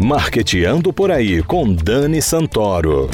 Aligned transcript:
Marqueteando 0.00 0.92
por 0.92 1.10
aí 1.10 1.42
com 1.42 1.72
Dani 1.72 2.20
Santoro. 2.20 3.08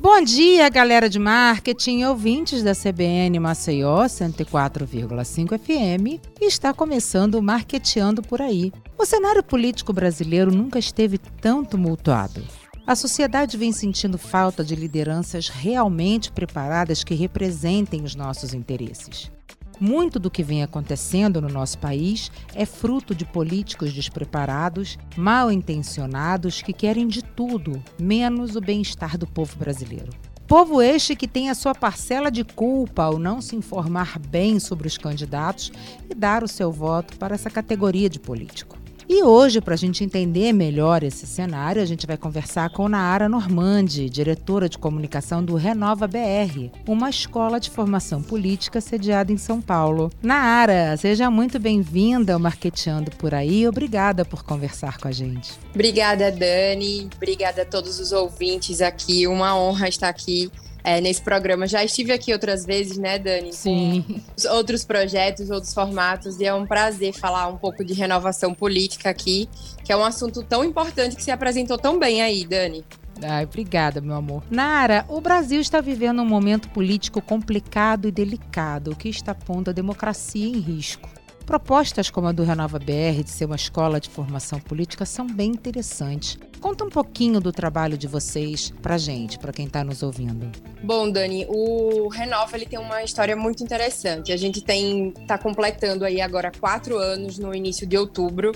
Bom 0.00 0.24
dia, 0.24 0.68
galera 0.68 1.08
de 1.08 1.18
marketing, 1.18 2.04
ouvintes 2.04 2.62
da 2.62 2.72
CBN 2.74 3.38
Maceió 3.38 4.04
104,5 4.04 5.58
FM. 5.58 6.20
Está 6.40 6.72
começando 6.72 7.36
o 7.36 7.42
Marqueteando 7.42 8.22
por 8.22 8.40
aí. 8.40 8.72
O 8.96 9.04
cenário 9.04 9.42
político 9.42 9.92
brasileiro 9.92 10.50
nunca 10.50 10.78
esteve 10.78 11.18
tão 11.18 11.64
tumultuado. 11.64 12.42
A 12.88 12.96
sociedade 12.96 13.58
vem 13.58 13.70
sentindo 13.70 14.16
falta 14.16 14.64
de 14.64 14.74
lideranças 14.74 15.50
realmente 15.50 16.32
preparadas 16.32 17.04
que 17.04 17.14
representem 17.14 18.02
os 18.02 18.14
nossos 18.14 18.54
interesses. 18.54 19.30
Muito 19.78 20.18
do 20.18 20.30
que 20.30 20.42
vem 20.42 20.62
acontecendo 20.62 21.38
no 21.38 21.50
nosso 21.50 21.78
país 21.78 22.32
é 22.54 22.64
fruto 22.64 23.14
de 23.14 23.26
políticos 23.26 23.92
despreparados, 23.92 24.96
mal 25.18 25.52
intencionados 25.52 26.62
que 26.62 26.72
querem 26.72 27.06
de 27.06 27.22
tudo, 27.22 27.84
menos 28.00 28.56
o 28.56 28.60
bem-estar 28.62 29.18
do 29.18 29.26
povo 29.26 29.54
brasileiro. 29.58 30.08
Povo 30.46 30.80
este 30.80 31.14
que 31.14 31.28
tem 31.28 31.50
a 31.50 31.54
sua 31.54 31.74
parcela 31.74 32.30
de 32.30 32.42
culpa 32.42 33.02
ao 33.02 33.18
não 33.18 33.42
se 33.42 33.54
informar 33.54 34.18
bem 34.18 34.58
sobre 34.58 34.88
os 34.88 34.96
candidatos 34.96 35.70
e 36.08 36.14
dar 36.14 36.42
o 36.42 36.48
seu 36.48 36.72
voto 36.72 37.18
para 37.18 37.34
essa 37.34 37.50
categoria 37.50 38.08
de 38.08 38.18
político. 38.18 38.77
E 39.10 39.22
hoje, 39.22 39.58
para 39.62 39.72
a 39.72 39.76
gente 39.76 40.04
entender 40.04 40.52
melhor 40.52 41.02
esse 41.02 41.26
cenário, 41.26 41.80
a 41.80 41.86
gente 41.86 42.06
vai 42.06 42.18
conversar 42.18 42.68
com 42.68 42.90
Naara 42.90 43.26
Normandi, 43.26 44.10
diretora 44.10 44.68
de 44.68 44.76
comunicação 44.76 45.42
do 45.42 45.54
Renova 45.54 46.06
BR, 46.06 46.70
uma 46.86 47.08
escola 47.08 47.58
de 47.58 47.70
formação 47.70 48.22
política 48.22 48.82
sediada 48.82 49.32
em 49.32 49.38
São 49.38 49.62
Paulo. 49.62 50.12
Naara, 50.22 50.94
seja 50.98 51.30
muito 51.30 51.58
bem-vinda 51.58 52.34
ao 52.34 52.38
Marqueteando 52.38 53.10
por 53.12 53.32
aí. 53.32 53.66
Obrigada 53.66 54.26
por 54.26 54.42
conversar 54.42 54.98
com 54.98 55.08
a 55.08 55.12
gente. 55.12 55.52
Obrigada, 55.74 56.30
Dani. 56.30 57.08
Obrigada 57.16 57.62
a 57.62 57.64
todos 57.64 57.98
os 57.98 58.12
ouvintes 58.12 58.82
aqui. 58.82 59.26
Uma 59.26 59.58
honra 59.58 59.88
estar 59.88 60.10
aqui 60.10 60.52
é, 60.82 61.00
nesse 61.00 61.22
programa. 61.22 61.66
Já 61.66 61.84
estive 61.84 62.12
aqui 62.12 62.32
outras 62.32 62.64
vezes, 62.64 62.98
né, 62.98 63.18
Dani? 63.18 63.52
Sim. 63.52 64.22
outros 64.50 64.84
projetos, 64.84 65.50
outros 65.50 65.74
formatos, 65.74 66.40
e 66.40 66.46
é 66.46 66.54
um 66.54 66.66
prazer 66.66 67.12
falar 67.12 67.48
um 67.48 67.56
pouco 67.56 67.84
de 67.84 67.94
renovação 67.94 68.54
política 68.54 69.10
aqui, 69.10 69.48
que 69.84 69.92
é 69.92 69.96
um 69.96 70.04
assunto 70.04 70.42
tão 70.42 70.64
importante 70.64 71.16
que 71.16 71.22
se 71.22 71.30
apresentou 71.30 71.78
tão 71.78 71.98
bem 71.98 72.22
aí, 72.22 72.46
Dani. 72.46 72.84
Ai, 73.22 73.44
obrigada, 73.44 74.00
meu 74.00 74.14
amor. 74.14 74.44
Nara, 74.50 75.04
o 75.08 75.20
Brasil 75.20 75.60
está 75.60 75.80
vivendo 75.80 76.22
um 76.22 76.26
momento 76.26 76.68
político 76.68 77.20
complicado 77.20 78.06
e 78.06 78.12
delicado, 78.12 78.94
que 78.94 79.08
está 79.08 79.34
pondo 79.34 79.70
a 79.70 79.72
democracia 79.72 80.46
em 80.46 80.58
risco. 80.58 81.08
Propostas 81.48 82.10
como 82.10 82.26
a 82.28 82.32
do 82.32 82.44
Renova 82.44 82.78
BR 82.78 83.24
de 83.24 83.30
ser 83.30 83.46
uma 83.46 83.56
escola 83.56 83.98
de 83.98 84.10
formação 84.10 84.60
política 84.60 85.06
são 85.06 85.26
bem 85.26 85.48
interessantes. 85.48 86.38
Conta 86.60 86.84
um 86.84 86.90
pouquinho 86.90 87.40
do 87.40 87.50
trabalho 87.50 87.96
de 87.96 88.06
vocês 88.06 88.70
pra 88.82 88.98
gente, 88.98 89.38
para 89.38 89.50
quem 89.50 89.64
está 89.64 89.82
nos 89.82 90.02
ouvindo. 90.02 90.52
Bom, 90.84 91.10
Dani, 91.10 91.46
o 91.48 92.08
Renova 92.08 92.54
ele 92.54 92.66
tem 92.66 92.78
uma 92.78 93.02
história 93.02 93.34
muito 93.34 93.64
interessante. 93.64 94.30
A 94.30 94.36
gente 94.36 94.60
tem 94.60 95.10
tá 95.26 95.38
completando 95.38 96.04
aí 96.04 96.20
agora 96.20 96.52
quatro 96.52 96.98
anos 96.98 97.38
no 97.38 97.54
início 97.54 97.86
de 97.86 97.96
outubro 97.96 98.52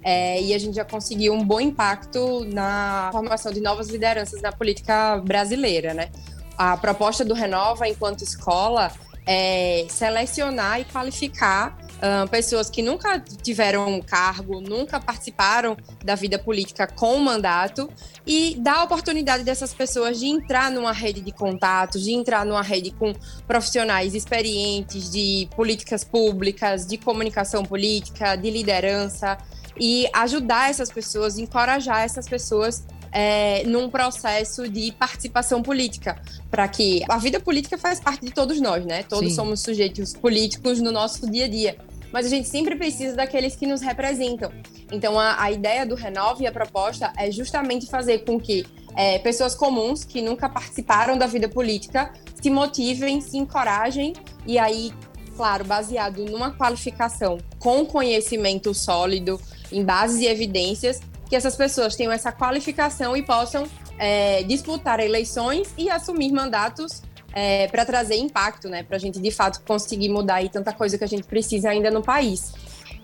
é, 0.00 0.40
e 0.40 0.54
a 0.54 0.58
gente 0.58 0.76
já 0.76 0.84
conseguiu 0.84 1.34
um 1.34 1.44
bom 1.44 1.58
impacto 1.58 2.44
na 2.44 3.08
formação 3.10 3.52
de 3.52 3.60
novas 3.60 3.88
lideranças 3.88 4.40
na 4.40 4.52
política 4.52 5.16
brasileira, 5.18 5.92
né? 5.92 6.10
A 6.56 6.76
proposta 6.76 7.24
do 7.24 7.34
Renova 7.34 7.88
enquanto 7.88 8.22
escola 8.22 8.92
é 9.26 9.84
selecionar 9.90 10.80
e 10.80 10.84
qualificar 10.84 11.76
Uh, 11.96 12.28
pessoas 12.28 12.68
que 12.68 12.82
nunca 12.82 13.18
tiveram 13.18 13.88
um 13.88 14.02
cargo, 14.02 14.60
nunca 14.60 15.00
participaram 15.00 15.76
da 16.04 16.14
vida 16.14 16.38
política 16.38 16.86
com 16.86 17.18
mandato 17.18 17.88
e 18.26 18.54
dar 18.58 18.80
a 18.80 18.84
oportunidade 18.84 19.42
dessas 19.44 19.72
pessoas 19.72 20.20
de 20.20 20.26
entrar 20.26 20.70
numa 20.70 20.92
rede 20.92 21.22
de 21.22 21.32
contatos, 21.32 22.04
de 22.04 22.12
entrar 22.12 22.44
numa 22.44 22.60
rede 22.60 22.90
com 22.90 23.14
profissionais 23.46 24.14
experientes 24.14 25.10
de 25.10 25.48
políticas 25.56 26.04
públicas, 26.04 26.86
de 26.86 26.98
comunicação 26.98 27.64
política, 27.64 28.36
de 28.36 28.50
liderança 28.50 29.38
e 29.80 30.06
ajudar 30.12 30.68
essas 30.68 30.90
pessoas, 30.90 31.38
encorajar 31.38 32.02
essas 32.02 32.28
pessoas 32.28 32.84
é, 33.12 33.62
num 33.64 33.88
processo 33.88 34.68
de 34.68 34.92
participação 34.92 35.62
política, 35.62 36.20
para 36.50 36.68
que 36.68 37.02
a 37.08 37.16
vida 37.16 37.40
política 37.40 37.78
faz 37.78 37.98
parte 37.98 38.26
de 38.26 38.30
todos 38.30 38.60
nós, 38.60 38.84
né? 38.84 39.02
Todos 39.04 39.30
Sim. 39.30 39.36
somos 39.36 39.60
sujeitos 39.60 40.12
políticos 40.12 40.80
no 40.80 40.92
nosso 40.92 41.30
dia 41.30 41.46
a 41.46 41.48
dia. 41.48 41.78
Mas 42.16 42.24
a 42.24 42.30
gente 42.30 42.48
sempre 42.48 42.74
precisa 42.76 43.14
daqueles 43.14 43.54
que 43.54 43.66
nos 43.66 43.82
representam. 43.82 44.50
Então, 44.90 45.20
a, 45.20 45.38
a 45.38 45.52
ideia 45.52 45.84
do 45.84 45.94
Renove 45.94 46.44
e 46.44 46.46
a 46.46 46.50
proposta 46.50 47.12
é 47.14 47.30
justamente 47.30 47.90
fazer 47.90 48.24
com 48.24 48.40
que 48.40 48.64
é, 48.96 49.18
pessoas 49.18 49.54
comuns 49.54 50.02
que 50.02 50.22
nunca 50.22 50.48
participaram 50.48 51.18
da 51.18 51.26
vida 51.26 51.46
política 51.46 52.10
se 52.40 52.48
motivem, 52.48 53.20
se 53.20 53.36
encorajem 53.36 54.14
e 54.46 54.58
aí, 54.58 54.94
claro, 55.36 55.66
baseado 55.66 56.24
numa 56.24 56.52
qualificação 56.52 57.36
com 57.58 57.84
conhecimento 57.84 58.72
sólido, 58.72 59.38
em 59.70 59.84
bases 59.84 60.22
e 60.22 60.26
evidências, 60.26 61.02
que 61.28 61.36
essas 61.36 61.54
pessoas 61.54 61.96
tenham 61.96 62.10
essa 62.10 62.32
qualificação 62.32 63.14
e 63.14 63.22
possam 63.22 63.68
é, 63.98 64.42
disputar 64.44 65.00
eleições 65.00 65.68
e 65.76 65.90
assumir 65.90 66.32
mandatos 66.32 67.02
é, 67.36 67.68
para 67.68 67.84
trazer 67.84 68.16
impacto, 68.16 68.66
né? 68.66 68.82
Para 68.82 68.96
a 68.96 68.98
gente 68.98 69.20
de 69.20 69.30
fato 69.30 69.60
conseguir 69.60 70.08
mudar 70.08 70.36
aí 70.36 70.48
tanta 70.48 70.72
coisa 70.72 70.96
que 70.96 71.04
a 71.04 71.06
gente 71.06 71.24
precisa 71.24 71.68
ainda 71.68 71.90
no 71.90 72.02
país. 72.02 72.54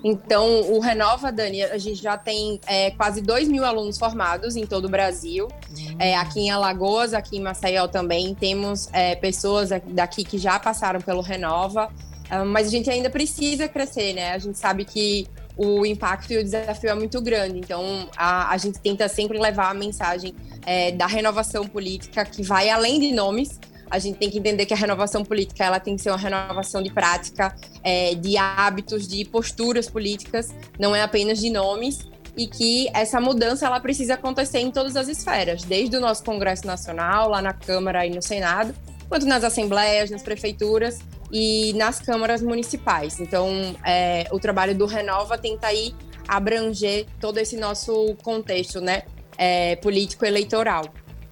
Então, 0.03 0.63
o 0.73 0.81
Renova, 0.81 1.31
Dani, 1.31 1.63
a 1.63 1.77
gente 1.77 2.03
já 2.03 2.17
tem 2.17 2.59
é, 2.67 2.91
quase 2.93 3.21
2 3.21 3.47
mil 3.47 3.63
alunos 3.63 3.99
formados 3.99 4.57
em 4.57 4.65
todo 4.67 4.87
o 4.87 4.89
Brasil. 4.89 5.47
Uhum. 5.47 5.97
É, 5.99 6.17
aqui 6.17 6.41
em 6.41 6.51
Alagoas, 6.51 7.13
aqui 7.13 7.37
em 7.37 7.41
Maceió 7.41 7.87
também, 7.87 8.35
temos 8.35 8.89
é, 8.93 9.15
pessoas 9.15 9.69
daqui 9.89 10.25
que 10.25 10.39
já 10.39 10.59
passaram 10.59 11.01
pelo 11.03 11.21
Renova. 11.21 11.91
Ah, 12.31 12.47
mas 12.47 12.69
a 12.69 12.71
gente 12.71 12.89
ainda 12.89 13.11
precisa 13.11 13.69
crescer, 13.69 14.15
né? 14.15 14.33
A 14.33 14.39
gente 14.39 14.59
sabe 14.59 14.87
que 14.87 15.27
o 15.55 15.85
impacto 15.85 16.33
e 16.33 16.39
o 16.39 16.43
desafio 16.43 16.89
é 16.89 16.95
muito 16.95 17.21
grande. 17.21 17.59
Então, 17.59 18.09
a, 18.17 18.51
a 18.51 18.57
gente 18.57 18.81
tenta 18.81 19.07
sempre 19.09 19.39
levar 19.39 19.69
a 19.69 19.75
mensagem 19.75 20.35
é, 20.65 20.91
da 20.91 21.07
renovação 21.07 21.67
política 21.67 22.25
que 22.25 22.43
vai 22.43 22.71
além 22.71 22.99
de 22.99 23.13
nomes. 23.13 23.61
A 23.93 23.99
gente 23.99 24.17
tem 24.17 24.31
que 24.31 24.39
entender 24.39 24.65
que 24.65 24.73
a 24.73 24.77
renovação 24.77 25.23
política 25.23 25.63
ela 25.63 25.79
tem 25.79 25.97
que 25.97 26.03
ser 26.03 26.09
uma 26.09 26.17
renovação 26.17 26.83
de 26.83 26.91
prática, 26.91 27.55
é, 27.85 28.15
de 28.15 28.39
hábitos, 28.39 29.07
de 29.07 29.23
posturas 29.27 29.87
políticas, 29.87 30.49
não 30.79 30.97
é 30.97 31.03
apenas 31.03 31.39
de 31.39 31.51
nomes 31.51 31.99
e 32.35 32.47
que 32.47 32.89
essa 32.95 33.21
mudança 33.21 33.67
ela 33.67 33.79
precisa 33.81 34.15
acontecer 34.15 34.61
em 34.61 34.71
todas 34.71 34.97
as 34.97 35.09
esferas, 35.09 35.63
desde 35.65 35.95
o 35.95 36.01
nosso 36.01 36.25
Congresso 36.25 36.67
Nacional, 36.67 37.29
lá 37.29 37.43
na 37.43 37.53
Câmara 37.53 38.07
e 38.07 38.09
no 38.09 38.23
Senado, 38.23 38.75
quanto 39.11 39.27
nas 39.27 39.45
assembleias, 39.45 40.11
nas 40.11 40.23
prefeituras 40.23 41.01
e 41.31 41.75
nas 41.75 42.01
câmaras 42.01 42.41
municipais. 42.41 43.21
Então, 43.21 43.77
é, 43.85 44.27
o 44.33 44.41
trabalho 44.41 44.75
do 44.75 44.87
Renova 44.87 45.37
tenta 45.37 45.67
aí 45.67 45.95
abranger 46.27 47.05
todo 47.21 47.37
esse 47.37 47.59
nosso 47.59 48.17
contexto, 48.23 48.81
né, 48.81 49.03
é, 49.37 49.77
político 49.77 50.25
eleitoral. 50.25 50.85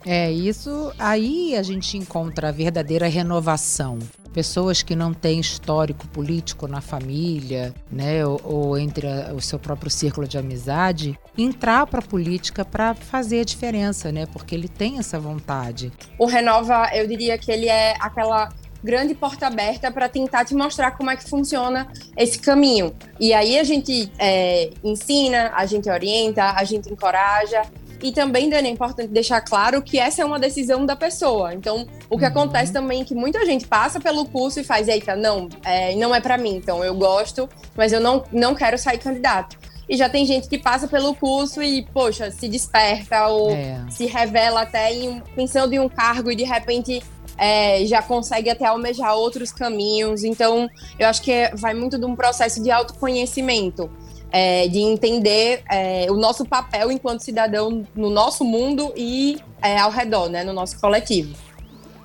É 0.05 0.31
isso. 0.31 0.93
Aí 0.99 1.57
a 1.57 1.63
gente 1.63 1.97
encontra 1.97 2.49
a 2.49 2.53
verdadeira 2.53 3.07
renovação. 3.09 3.99
Pessoas 4.33 4.83
que 4.83 4.95
não 4.95 5.13
têm 5.13 5.41
histórico 5.41 6.07
político 6.07 6.69
na 6.69 6.81
família, 6.81 7.75
né, 7.91 8.25
ou, 8.25 8.41
ou 8.45 8.79
entre 8.79 9.09
a, 9.09 9.33
o 9.35 9.41
seu 9.41 9.59
próprio 9.59 9.91
círculo 9.91 10.27
de 10.27 10.39
amizade, 10.39 11.19
entrar 11.37 11.85
para 11.87 11.99
a 11.99 12.03
política 12.03 12.65
para 12.65 12.95
fazer 12.95 13.41
a 13.41 13.45
diferença, 13.45 14.13
né? 14.13 14.27
Porque 14.27 14.55
ele 14.55 14.69
tem 14.69 14.99
essa 14.99 15.19
vontade. 15.19 15.93
O 16.17 16.27
Renova, 16.27 16.91
eu 16.95 17.09
diria 17.09 17.37
que 17.37 17.51
ele 17.51 17.69
é 17.69 17.97
aquela 17.99 18.51
grande 18.83 19.15
porta 19.15 19.47
aberta 19.47 19.91
para 19.91 20.09
tentar 20.09 20.45
te 20.45 20.55
mostrar 20.55 20.93
como 20.93 21.11
é 21.11 21.17
que 21.17 21.29
funciona 21.29 21.89
esse 22.17 22.39
caminho. 22.39 22.95
E 23.19 23.33
aí 23.33 23.59
a 23.59 23.65
gente 23.65 24.11
é, 24.19 24.71
ensina, 24.83 25.53
a 25.55 25.67
gente 25.67 25.89
orienta, 25.91 26.53
a 26.53 26.65
gente 26.65 26.91
encoraja. 26.91 27.63
E 28.03 28.13
também, 28.13 28.49
Dani, 28.49 28.69
é 28.69 28.71
importante 28.71 29.09
deixar 29.09 29.41
claro 29.41 29.83
que 29.83 29.99
essa 29.99 30.23
é 30.23 30.25
uma 30.25 30.39
decisão 30.39 30.87
da 30.87 30.97
pessoa. 30.97 31.55
Então, 31.55 31.87
o 32.09 32.17
que 32.17 32.25
uhum. 32.25 32.31
acontece 32.31 32.73
também 32.73 33.03
é 33.03 33.05
que 33.05 33.15
muita 33.15 33.45
gente 33.45 33.67
passa 33.67 34.01
pelo 34.01 34.25
curso 34.25 34.61
e 34.61 34.65
faz, 34.65 34.89
eita, 34.89 35.15
não, 35.15 35.49
é, 35.65 35.95
não 35.97 36.15
é 36.15 36.21
para 36.21 36.39
mim. 36.39 36.57
Então, 36.57 36.83
eu 36.83 36.95
gosto, 36.95 37.49
mas 37.77 37.93
eu 37.93 38.01
não, 38.01 38.25
não 38.33 38.55
quero 38.55 38.79
sair 38.79 38.99
candidato. 38.99 39.59
E 39.89 39.97
já 39.97 40.09
tem 40.09 40.25
gente 40.25 40.49
que 40.49 40.57
passa 40.57 40.87
pelo 40.87 41.15
curso 41.15 41.61
e, 41.61 41.83
poxa, 41.93 42.31
se 42.31 42.49
desperta 42.49 43.27
ou 43.27 43.51
é. 43.51 43.85
se 43.91 44.07
revela 44.07 44.63
até 44.63 44.95
em, 44.95 45.21
pensando 45.35 45.73
em 45.73 45.81
um 45.81 45.89
cargo 45.89 46.31
e 46.31 46.37
de 46.37 46.45
repente 46.45 47.03
é, 47.37 47.85
já 47.87 48.01
consegue 48.01 48.51
até 48.51 48.67
almejar 48.67 49.15
outros 49.15 49.51
caminhos. 49.51 50.23
Então, 50.23 50.71
eu 50.99 51.09
acho 51.09 51.23
que 51.23 51.51
vai 51.55 51.75
muito 51.75 51.99
de 51.99 52.05
um 52.05 52.15
processo 52.15 52.63
de 52.63 52.71
autoconhecimento. 52.71 53.91
É, 54.33 54.69
de 54.69 54.79
entender 54.79 55.63
é, 55.69 56.07
o 56.09 56.15
nosso 56.15 56.45
papel 56.45 56.93
enquanto 56.93 57.21
cidadão 57.21 57.85
no 57.95 58.09
nosso 58.09 58.45
mundo 58.45 58.93
e 58.97 59.41
é, 59.61 59.79
ao 59.79 59.91
redor, 59.91 60.29
né, 60.29 60.45
no 60.45 60.53
nosso 60.53 60.81
coletivo. 60.81 61.35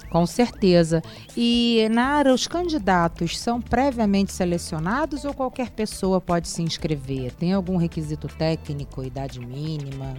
Com 0.10 0.26
certeza. 0.26 1.04
E, 1.36 1.90
Nara, 1.92 2.34
os 2.34 2.48
candidatos 2.48 3.38
são 3.38 3.60
previamente 3.62 4.32
selecionados 4.32 5.26
ou 5.26 5.34
qualquer 5.34 5.72
pessoa 5.72 6.22
pode 6.22 6.48
se 6.48 6.62
inscrever? 6.62 7.34
Tem 7.34 7.52
algum 7.52 7.76
requisito 7.76 8.30
técnico, 8.30 9.04
idade 9.04 9.42
mínima? 9.42 10.16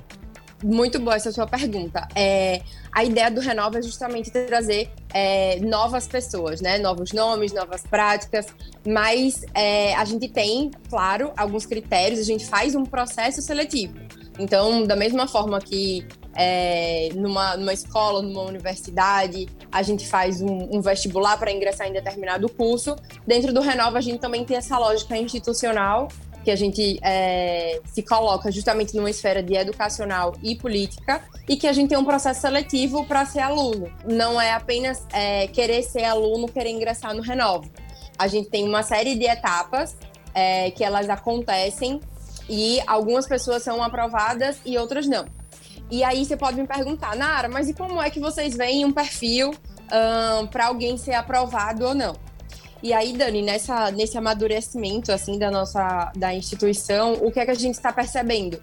Muito 0.65 0.99
boa 0.99 1.17
essa 1.17 1.31
sua 1.31 1.47
pergunta. 1.47 2.09
É, 2.15 2.63
a 2.91 3.05
ideia 3.05 3.31
do 3.31 3.41
Renova 3.41 3.79
é 3.79 3.83
justamente 3.83 4.31
trazer 4.31 4.91
é, 5.13 5.61
novas 5.61 6.09
pessoas, 6.09 6.63
né? 6.63 6.79
Novos 6.79 7.13
nomes, 7.13 7.53
novas 7.53 7.83
práticas, 7.83 8.47
mas 8.87 9.45
é, 9.55 9.95
a 9.95 10.05
gente 10.05 10.29
tem, 10.29 10.71
claro, 10.89 11.31
alguns 11.37 11.67
critérios, 11.67 12.21
a 12.21 12.25
gente 12.25 12.47
faz 12.47 12.75
um 12.75 12.85
processo 12.85 13.43
seletivo. 13.43 13.95
Então, 14.39 14.85
da 14.85 14.97
mesma 14.97 15.27
forma 15.29 15.61
que 15.61 16.07
é, 16.35 17.09
numa, 17.15 17.57
numa 17.57 17.73
escola, 17.73 18.23
numa 18.23 18.43
universidade, 18.43 19.49
a 19.73 19.83
gente 19.83 20.07
faz 20.07 20.43
um, 20.43 20.69
um 20.77 20.81
vestibular 20.81 21.39
para 21.39 21.51
ingressar 21.51 21.89
em 21.89 21.93
determinado 21.93 22.49
curso, 22.49 22.95
dentro 23.27 23.53
do 23.53 23.61
Renova 23.61 23.99
a 23.99 24.01
gente 24.01 24.21
também 24.21 24.45
tem 24.45 24.57
essa 24.57 24.79
lógica 24.79 25.17
institucional 25.17 26.09
que 26.47 26.51
a 26.53 26.57
gente 26.57 27.01
é, 27.03 27.81
se 27.93 28.05
coloca 28.05 28.53
justamente 28.53 28.95
numa 28.95 29.11
esfera 29.11 29.43
de 29.43 29.57
educacional 29.57 30.33
e 30.41 30.55
política 30.55 31.21
e 31.49 31.57
que 31.57 31.67
a 31.67 31.73
gente 31.73 31.89
tem 31.89 31.99
um 31.99 32.05
processo 32.05 32.41
seletivo 32.41 33.05
para 33.05 33.27
ser 33.27 33.41
aluno. 33.41 33.93
Não 34.05 34.41
é 34.41 34.53
apenas 34.53 35.05
é, 35.13 35.49
querer 35.49 35.83
ser 35.83 36.05
aluno, 36.05 36.47
querer 36.47 36.71
ingressar 36.71 37.13
no 37.17 37.21
Renova. 37.21 37.69
A 38.17 38.29
gente 38.29 38.49
tem 38.49 38.63
uma 38.65 38.85
série 38.85 39.17
de 39.17 39.25
etapas 39.25 39.97
é, 40.33 40.71
que 40.71 40.85
elas 40.85 41.11
acontecem 41.11 42.01
e 42.49 42.81
algumas 42.87 43.27
pessoas 43.27 43.65
são 43.65 43.83
aprovadas 43.83 44.61
e 44.65 44.79
outras 44.79 45.09
não. 45.09 45.27
E 45.91 46.05
aí 46.05 46.25
você 46.25 46.37
pode 46.37 46.61
me 46.61 46.67
perguntar, 46.69 47.17
Nara, 47.17 47.49
mas 47.49 47.69
e 47.69 47.75
como 47.75 48.01
é 48.01 48.09
que 48.09 48.21
vocês 48.21 48.57
veem 48.57 48.85
um 48.85 48.93
perfil 48.93 49.51
um, 49.51 50.47
para 50.47 50.67
alguém 50.67 50.97
ser 50.97 51.15
aprovado 51.15 51.87
ou 51.87 51.93
não? 51.93 52.15
E 52.83 52.93
aí, 52.93 53.13
Dani, 53.13 53.43
nessa, 53.43 53.91
nesse 53.91 54.17
amadurecimento 54.19 55.11
assim 55.11 55.39
da 55.39 55.51
nossa 55.51 56.13
da 56.17 56.35
instituição, 56.35 57.15
o 57.15 57.31
que 57.31 57.41
é 57.41 57.45
que 57.45 57.51
a 57.51 57.55
gente 57.55 57.75
está 57.75 57.93
percebendo? 57.93 58.61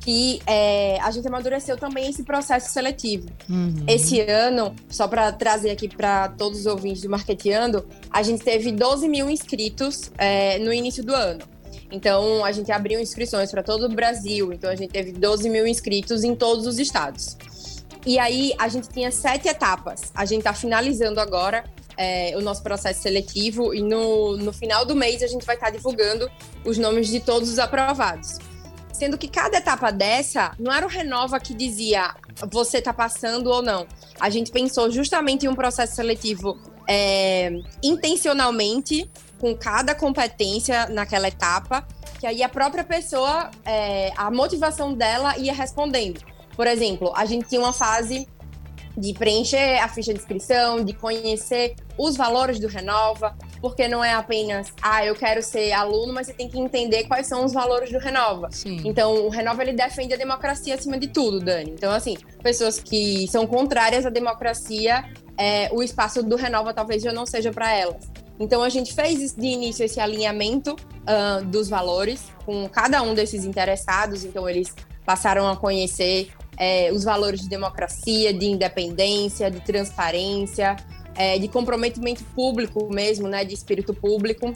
Que 0.00 0.40
é, 0.46 1.00
a 1.00 1.10
gente 1.10 1.26
amadureceu 1.26 1.78
também 1.78 2.10
esse 2.10 2.22
processo 2.24 2.70
seletivo. 2.70 3.26
Uhum. 3.48 3.84
Esse 3.88 4.20
ano, 4.20 4.74
só 4.88 5.08
para 5.08 5.32
trazer 5.32 5.70
aqui 5.70 5.88
para 5.88 6.28
todos 6.28 6.60
os 6.60 6.66
ouvintes 6.66 7.02
do 7.02 7.08
Marketeando, 7.08 7.86
a 8.10 8.22
gente 8.22 8.44
teve 8.44 8.70
12 8.70 9.08
mil 9.08 9.30
inscritos 9.30 10.12
é, 10.18 10.58
no 10.58 10.72
início 10.72 11.02
do 11.02 11.14
ano. 11.14 11.42
Então, 11.90 12.44
a 12.44 12.52
gente 12.52 12.70
abriu 12.70 13.00
inscrições 13.00 13.50
para 13.50 13.62
todo 13.62 13.86
o 13.86 13.88
Brasil. 13.88 14.52
Então, 14.52 14.68
a 14.68 14.74
gente 14.74 14.90
teve 14.90 15.12
12 15.12 15.48
mil 15.48 15.66
inscritos 15.66 16.24
em 16.24 16.34
todos 16.34 16.66
os 16.66 16.78
estados. 16.78 17.36
E 18.04 18.18
aí, 18.18 18.52
a 18.58 18.68
gente 18.68 18.88
tinha 18.88 19.10
sete 19.10 19.48
etapas. 19.48 20.12
A 20.14 20.24
gente 20.24 20.40
está 20.40 20.52
finalizando 20.52 21.20
agora 21.20 21.64
é, 21.96 22.32
o 22.36 22.40
nosso 22.40 22.62
processo 22.62 23.02
seletivo 23.02 23.74
e 23.74 23.82
no, 23.82 24.36
no 24.36 24.52
final 24.52 24.84
do 24.84 24.94
mês 24.94 25.22
a 25.22 25.26
gente 25.26 25.44
vai 25.44 25.54
estar 25.54 25.70
divulgando 25.70 26.30
os 26.64 26.78
nomes 26.78 27.08
de 27.08 27.20
todos 27.20 27.48
os 27.48 27.58
aprovados. 27.58 28.38
Sendo 28.92 29.18
que 29.18 29.26
cada 29.26 29.58
etapa 29.58 29.90
dessa 29.90 30.52
não 30.58 30.72
era 30.72 30.86
o 30.86 30.88
Renova 30.88 31.40
que 31.40 31.52
dizia 31.52 32.14
você 32.48 32.78
está 32.78 32.92
passando 32.92 33.48
ou 33.48 33.62
não. 33.62 33.86
A 34.20 34.30
gente 34.30 34.50
pensou 34.50 34.90
justamente 34.90 35.46
em 35.46 35.48
um 35.48 35.54
processo 35.54 35.96
seletivo 35.96 36.58
é, 36.88 37.50
intencionalmente, 37.82 39.10
com 39.38 39.54
cada 39.54 39.94
competência 39.94 40.86
naquela 40.88 41.28
etapa, 41.28 41.86
que 42.20 42.26
aí 42.26 42.42
a 42.42 42.48
própria 42.48 42.84
pessoa, 42.84 43.50
é, 43.64 44.12
a 44.16 44.30
motivação 44.30 44.94
dela 44.94 45.36
ia 45.38 45.52
respondendo. 45.52 46.20
Por 46.56 46.66
exemplo, 46.66 47.12
a 47.16 47.24
gente 47.26 47.48
tinha 47.48 47.60
uma 47.60 47.72
fase 47.72 48.28
de 48.96 49.12
preencher 49.12 49.78
a 49.80 49.88
ficha 49.88 50.12
de 50.12 50.20
inscrição, 50.20 50.84
de 50.84 50.92
conhecer 50.92 51.74
os 51.98 52.16
valores 52.16 52.58
do 52.58 52.66
Renova, 52.66 53.36
porque 53.60 53.88
não 53.88 54.04
é 54.04 54.12
apenas, 54.12 54.72
ah, 54.82 55.04
eu 55.04 55.14
quero 55.14 55.42
ser 55.42 55.72
aluno, 55.72 56.12
mas 56.12 56.26
você 56.26 56.32
tem 56.32 56.48
que 56.48 56.58
entender 56.58 57.04
quais 57.04 57.26
são 57.26 57.44
os 57.44 57.52
valores 57.52 57.90
do 57.90 57.98
Renova. 57.98 58.48
Sim. 58.50 58.80
Então, 58.84 59.26
o 59.26 59.28
Renova 59.28 59.62
ele 59.62 59.72
defende 59.72 60.14
a 60.14 60.16
democracia 60.16 60.74
acima 60.74 60.98
de 60.98 61.08
tudo, 61.08 61.40
Dani. 61.40 61.70
Então, 61.70 61.92
assim, 61.92 62.16
pessoas 62.42 62.78
que 62.78 63.26
são 63.28 63.46
contrárias 63.46 64.04
à 64.06 64.10
democracia, 64.10 65.04
é, 65.36 65.68
o 65.72 65.82
espaço 65.82 66.22
do 66.22 66.36
Renova 66.36 66.72
talvez 66.72 67.02
já 67.02 67.12
não 67.12 67.26
seja 67.26 67.52
para 67.52 67.72
elas. 67.72 68.08
Então, 68.38 68.62
a 68.62 68.68
gente 68.68 68.92
fez 68.92 69.32
de 69.32 69.46
início 69.46 69.84
esse 69.84 70.00
alinhamento 70.00 70.72
uh, 70.72 71.44
dos 71.44 71.68
valores 71.68 72.24
com 72.44 72.68
cada 72.68 73.00
um 73.02 73.14
desses 73.14 73.44
interessados. 73.44 74.24
Então, 74.24 74.48
eles 74.48 74.74
passaram 75.06 75.48
a 75.48 75.56
conhecer 75.56 76.30
é, 76.56 76.92
os 76.92 77.04
valores 77.04 77.40
de 77.40 77.48
democracia, 77.48 78.32
de 78.32 78.46
independência, 78.46 79.50
de 79.50 79.60
transparência, 79.60 80.76
é, 81.14 81.38
de 81.38 81.48
comprometimento 81.48 82.24
público 82.34 82.92
mesmo, 82.92 83.28
né, 83.28 83.44
de 83.44 83.54
espírito 83.54 83.94
público. 83.94 84.52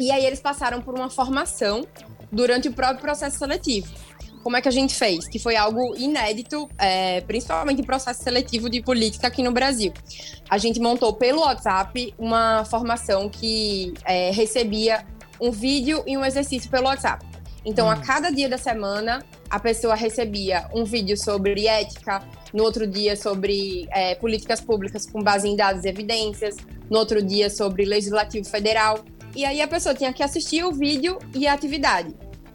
E 0.00 0.10
aí 0.10 0.24
eles 0.24 0.40
passaram 0.40 0.80
por 0.80 0.94
uma 0.94 1.10
formação 1.10 1.86
durante 2.30 2.68
o 2.68 2.72
próprio 2.72 3.00
processo 3.00 3.38
seletivo. 3.38 3.88
Como 4.42 4.56
é 4.56 4.60
que 4.60 4.68
a 4.68 4.72
gente 4.72 4.94
fez? 4.94 5.28
Que 5.28 5.38
foi 5.38 5.54
algo 5.54 5.94
inédito, 5.96 6.68
é, 6.76 7.20
principalmente 7.20 7.80
em 7.80 7.84
processo 7.84 8.24
seletivo 8.24 8.68
de 8.68 8.82
política 8.82 9.28
aqui 9.28 9.42
no 9.42 9.52
Brasil. 9.52 9.92
A 10.50 10.58
gente 10.58 10.80
montou 10.80 11.12
pelo 11.12 11.42
WhatsApp 11.42 12.12
uma 12.18 12.64
formação 12.64 13.28
que 13.28 13.94
é, 14.04 14.32
recebia 14.32 15.06
um 15.40 15.52
vídeo 15.52 16.02
e 16.06 16.16
um 16.16 16.24
exercício 16.24 16.68
pelo 16.68 16.86
WhatsApp. 16.86 17.24
Então, 17.64 17.88
a 17.88 17.94
hum. 17.94 18.02
cada 18.04 18.30
dia 18.30 18.48
da 18.48 18.58
semana, 18.58 19.24
a 19.52 19.60
pessoa 19.60 19.94
recebia 19.94 20.66
um 20.74 20.82
vídeo 20.82 21.14
sobre 21.14 21.66
ética, 21.66 22.26
no 22.54 22.64
outro 22.64 22.86
dia 22.86 23.14
sobre 23.14 23.86
é, 23.90 24.14
políticas 24.14 24.62
públicas 24.62 25.04
com 25.04 25.22
base 25.22 25.46
em 25.46 25.54
dados 25.54 25.84
e 25.84 25.88
evidências, 25.90 26.56
no 26.88 26.98
outro 26.98 27.22
dia 27.22 27.50
sobre 27.50 27.84
legislativo 27.84 28.48
federal. 28.48 29.04
E 29.36 29.44
aí 29.44 29.60
a 29.60 29.68
pessoa 29.68 29.94
tinha 29.94 30.10
que 30.10 30.22
assistir 30.22 30.64
o 30.64 30.72
vídeo 30.72 31.18
e 31.34 31.46
a 31.46 31.52
atividade. 31.52 32.14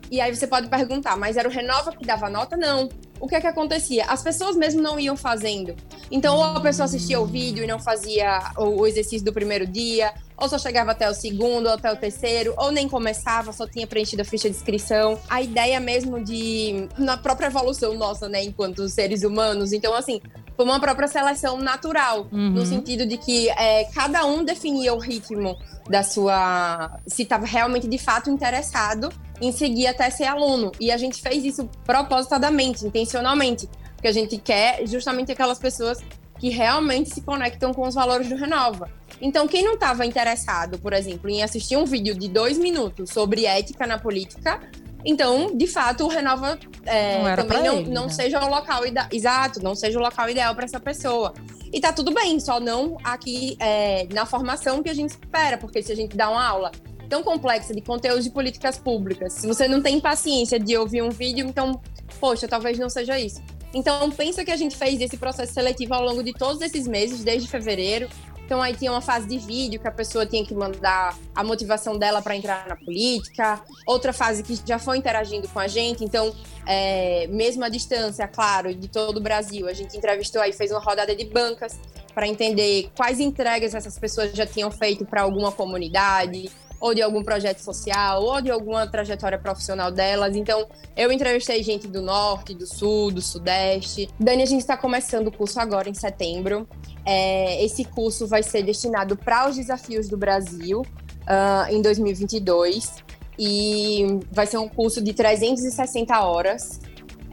E 0.09 0.19
aí 0.19 0.35
você 0.35 0.47
pode 0.47 0.69
perguntar, 0.69 1.15
mas 1.15 1.38
era 1.38 1.47
o 1.47 1.51
Renova 1.51 1.91
que 1.91 2.03
dava 2.03 2.31
nota? 2.31 2.57
Não 2.57 2.89
o 3.19 3.27
que 3.27 3.35
é 3.35 3.41
que 3.41 3.47
acontecia? 3.47 4.05
As 4.05 4.21
pessoas 4.21 4.55
mesmo 4.55 4.81
não 4.81 4.99
iam 4.99 5.15
fazendo. 5.15 5.75
Então, 6.11 6.35
ou 6.35 6.43
a 6.43 6.61
pessoa 6.61 6.85
assistia 6.85 7.19
o 7.19 7.25
vídeo 7.25 7.63
e 7.63 7.67
não 7.67 7.79
fazia 7.79 8.51
o 8.57 8.85
exercício 8.85 9.25
do 9.25 9.33
primeiro 9.33 9.65
dia, 9.65 10.13
ou 10.37 10.47
só 10.47 10.57
chegava 10.57 10.91
até 10.91 11.09
o 11.09 11.13
segundo, 11.13 11.67
ou 11.67 11.73
até 11.73 11.91
o 11.91 11.95
terceiro, 11.95 12.53
ou 12.57 12.71
nem 12.71 12.87
começava, 12.87 13.51
só 13.51 13.67
tinha 13.67 13.87
preenchido 13.87 14.21
a 14.21 14.25
ficha 14.25 14.49
de 14.49 14.55
inscrição. 14.55 15.19
A 15.29 15.41
ideia 15.41 15.79
mesmo 15.79 16.23
de. 16.23 16.87
na 16.97 17.17
própria 17.17 17.47
evolução 17.47 17.95
nossa, 17.95 18.29
né, 18.29 18.43
enquanto 18.43 18.87
seres 18.87 19.23
humanos. 19.23 19.73
Então, 19.73 19.93
assim, 19.93 20.21
foi 20.57 20.65
uma 20.65 20.80
própria 20.80 21.07
seleção 21.07 21.59
natural, 21.59 22.27
uhum. 22.31 22.50
no 22.50 22.65
sentido 22.65 23.06
de 23.06 23.15
que 23.15 23.48
é, 23.51 23.86
cada 23.94 24.25
um 24.25 24.44
definia 24.44 24.92
o 24.92 24.97
ritmo 24.97 25.56
da 25.87 26.02
sua. 26.02 26.99
se 27.06 27.21
estava 27.21 27.45
realmente 27.45 27.87
de 27.87 27.97
fato 27.99 28.30
interessado 28.31 29.09
em 29.40 29.52
seguir 29.52 29.85
até 29.85 30.09
ser 30.09 30.26
aluno. 30.26 30.71
E 30.80 30.92
a 30.92 30.97
gente 30.97 31.21
fez 31.21 31.45
isso 31.45 31.69
propositadamente, 31.85 32.85
intencionalmente, 32.85 33.69
porque 33.94 34.07
a 34.07 34.11
gente 34.11 34.37
quer 34.40 34.85
justamente 34.87 35.31
aquelas 35.31 35.59
pessoas 35.59 35.99
que 36.40 36.49
realmente 36.49 37.14
se 37.14 37.21
conectam 37.21 37.71
com 37.73 37.87
os 37.87 37.94
valores 37.95 38.28
do 38.28 38.35
Renova. 38.35 38.90
Então, 39.21 39.47
quem 39.47 39.64
não 39.64 39.73
estava 39.73 40.06
interessado, 40.06 40.78
por 40.80 40.94
exemplo, 40.94 41.30
em 41.30 41.44
assistir 41.44 41.78
um 41.78 41.85
vídeo 41.85 42.16
de 42.18 42.28
dois 42.28 42.57
minutos 42.57 43.11
sobre 43.11 43.45
ética 43.45 43.87
na 43.87 43.97
política, 43.97 44.59
então, 45.06 45.56
de 45.56 45.68
fato, 45.68 46.06
o 46.06 46.07
Renova 46.07 46.59
é, 46.85 47.23
não 47.23 47.35
também 47.35 47.63
não, 47.63 47.77
ele, 47.80 47.89
não 47.89 48.04
né? 48.04 48.09
seja 48.09 48.44
o 48.44 48.49
local 48.49 48.85
ideal. 48.85 49.07
Exato, 49.11 49.63
não 49.63 49.75
seja 49.75 49.97
o 49.97 50.01
local 50.01 50.30
ideal 50.30 50.54
para 50.56 50.66
essa 50.66 50.80
pessoa. 50.80 51.33
E 51.71 51.80
tá 51.80 51.92
tudo 51.94 52.13
bem, 52.13 52.39
só 52.39 52.59
não 52.59 52.97
aqui 53.04 53.57
é, 53.59 54.07
na 54.13 54.25
formação 54.25 54.81
que 54.81 54.89
a 54.89 54.94
gente 54.94 55.11
espera, 55.11 55.57
porque 55.57 55.81
se 55.81 55.92
a 55.92 55.95
gente 55.95 56.16
dá 56.16 56.30
uma 56.30 56.45
aula 56.45 56.71
tão 57.09 57.23
complexa 57.23 57.73
de 57.73 57.81
conteúdos 57.81 58.23
de 58.25 58.30
políticas 58.31 58.77
públicas, 58.77 59.33
se 59.33 59.47
você 59.47 59.68
não 59.68 59.81
tem 59.81 59.99
paciência 59.99 60.59
de 60.59 60.75
ouvir 60.77 61.01
um 61.01 61.09
vídeo, 61.09 61.45
então, 61.47 61.80
poxa, 62.19 62.47
talvez 62.47 62.77
não 62.77 62.89
seja 62.89 63.19
isso. 63.19 63.42
Então, 63.73 64.09
pensa 64.09 64.44
que 64.45 64.51
a 64.51 64.56
gente 64.56 64.75
fez 64.75 64.99
esse 65.01 65.18
processo 65.18 65.54
seletivo 65.54 65.94
ao 65.94 66.04
longo 66.04 66.23
de 66.23 66.33
todos 66.33 66.61
esses 66.61 66.87
meses, 66.87 67.23
desde 67.23 67.47
fevereiro. 67.47 68.09
Então, 68.47 68.61
aí 68.61 68.73
tinha 68.73 68.89
uma 68.89 69.01
fase 69.01 69.27
de 69.27 69.37
vídeo 69.37 69.77
que 69.77 69.89
a 69.89 69.92
pessoa 69.92 70.25
tinha 70.25 70.45
que 70.45 70.56
mandar 70.56 71.18
a 71.35 71.44
motivação 71.44 71.97
dela 71.97 72.21
para 72.21 72.33
entrar 72.33 72.66
na 72.66 72.77
política. 72.77 73.61
Outra 73.85 74.13
fase 74.13 74.42
que 74.42 74.57
já 74.66 74.80
foi 74.80 74.97
interagindo 74.97 75.49
com 75.49 75.59
a 75.59 75.68
gente. 75.68 76.01
Então, 76.01 76.33
é, 76.66 77.27
mesmo 77.27 77.66
à 77.66 77.68
distância, 77.68 78.25
claro, 78.25 78.73
de 78.73 78.87
todo 78.87 79.18
o 79.18 79.19
Brasil, 79.19 79.68
a 79.68 79.73
gente 79.73 79.97
entrevistou 79.97 80.42
aí, 80.42 80.54
fez 80.54 80.71
uma 80.71 80.80
rodada 80.80 81.13
de 81.13 81.25
bancas 81.25 81.77
para 82.16 82.25
entender 82.25 82.89
quais 82.95 83.19
entregas 83.19 83.75
essas 83.75 83.99
pessoas 83.99 84.31
já 84.31 84.45
tinham 84.45 84.71
feito 84.71 85.06
para 85.06 85.23
alguma 85.23 85.51
comunidade, 85.51 86.49
ou 86.79 86.93
de 86.93 87.01
algum 87.01 87.23
projeto 87.23 87.59
social, 87.59 88.23
ou 88.23 88.41
de 88.41 88.51
alguma 88.51 88.87
trajetória 88.87 89.37
profissional 89.37 89.91
delas. 89.91 90.35
Então, 90.35 90.67
eu 90.95 91.11
entrevistei 91.11 91.63
gente 91.63 91.87
do 91.87 92.01
norte, 92.01 92.53
do 92.53 92.67
sul, 92.67 93.11
do 93.11 93.21
sudeste. 93.21 94.09
Dani, 94.19 94.43
a 94.43 94.45
gente 94.45 94.61
está 94.61 94.77
começando 94.77 95.27
o 95.27 95.31
curso 95.31 95.59
agora 95.59 95.89
em 95.89 95.93
setembro. 95.93 96.67
É, 97.05 97.63
esse 97.63 97.83
curso 97.85 98.27
vai 98.27 98.43
ser 98.43 98.63
destinado 98.63 99.15
para 99.15 99.49
os 99.49 99.55
desafios 99.55 100.07
do 100.07 100.17
Brasil 100.17 100.81
uh, 100.81 101.71
em 101.71 101.81
2022 101.81 103.03
e 103.39 104.19
vai 104.31 104.47
ser 104.47 104.57
um 104.57 104.67
curso 104.67 105.01
de 105.01 105.13
360 105.13 106.19
horas. 106.19 106.79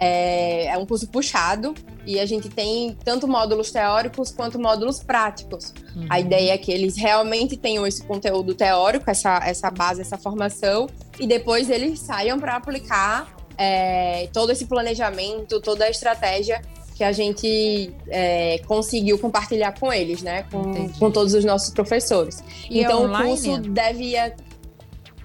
É, 0.04 0.66
é 0.66 0.76
um 0.76 0.84
curso 0.84 1.08
puxado 1.08 1.75
e 2.06 2.20
a 2.20 2.26
gente 2.26 2.50
tem 2.50 2.94
tanto 3.02 3.26
módulos 3.26 3.70
teóricos 3.70 4.30
quanto 4.30 4.58
módulos 4.58 5.02
práticos. 5.02 5.73
Uhum. 5.96 6.06
A 6.11 6.20
ideia 6.20 6.52
é 6.52 6.58
que 6.58 6.70
eles 6.70 6.94
realmente 6.94 7.56
tenham 7.56 7.87
esse 7.87 8.04
conteúdo 8.04 8.54
teórico, 8.54 9.11
essa, 9.11 9.40
essa 9.42 9.70
base, 9.70 10.02
essa 10.02 10.18
formação, 10.18 10.87
e 11.18 11.26
depois 11.26 11.70
eles 11.70 12.00
saiam 12.00 12.38
para 12.38 12.56
aplicar 12.56 13.34
é, 13.56 14.28
todo 14.30 14.52
esse 14.52 14.66
planejamento, 14.66 15.58
toda 15.61 15.87
a 15.87 15.90
estratégia 15.90 16.61
que 16.94 17.02
a 17.02 17.11
gente 17.11 17.90
é, 18.08 18.58
conseguiu 18.66 19.18
compartilhar 19.18 19.73
com 19.73 19.92
eles, 19.92 20.23
né? 20.23 20.44
Com, 20.52 20.88
com 20.90 21.11
todos 21.11 21.34
os 21.34 21.44
nossos 21.44 21.73
professores. 21.73 22.44
E 22.70 22.80
então 22.80 23.04
é 23.04 23.18
o 23.18 23.26
curso 23.26 23.58
deve 23.58 24.14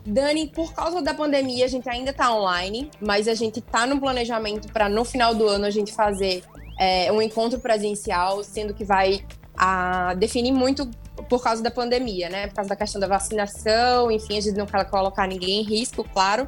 Dani, 0.10 0.48
por 0.48 0.74
causa 0.74 1.01
da 1.01 1.13
pandemia, 1.13 1.66
a 1.66 1.68
gente 1.68 1.88
ainda 1.88 2.12
está 2.12 2.34
online, 2.34 2.89
mas 3.00 3.28
a 3.28 3.36
gente 3.36 3.60
está 3.60 3.86
no 3.86 4.00
planejamento 4.00 4.72
para 4.72 4.89
no 4.89 5.06
final 5.06 5.36
do 5.36 5.48
ano 5.48 5.66
a 5.66 5.70
gente 5.70 5.94
fazer 5.94 6.44
é, 6.80 7.12
um 7.12 7.22
encontro 7.22 7.60
presencial, 7.60 8.44
sendo 8.44 8.74
que 8.74 8.84
vai 8.84 9.24
a, 9.56 10.16
definir 10.16 10.51
muito 10.51 10.89
por 11.30 11.44
causa 11.44 11.62
da 11.62 11.70
pandemia, 11.70 12.30
né? 12.30 12.48
Por 12.48 12.56
causa 12.56 12.70
da 12.70 12.75
questão 12.75 13.00
da 13.00 13.08
vacinação, 13.08 14.10
enfim, 14.10 14.38
a 14.38 14.42
gente 14.42 14.58
não 14.58 14.66
quer 14.66 14.84
colocar 14.89 15.28
ninguém 15.28 15.62
em 15.62 15.63
risco, 15.63 16.04
claro. 16.04 16.48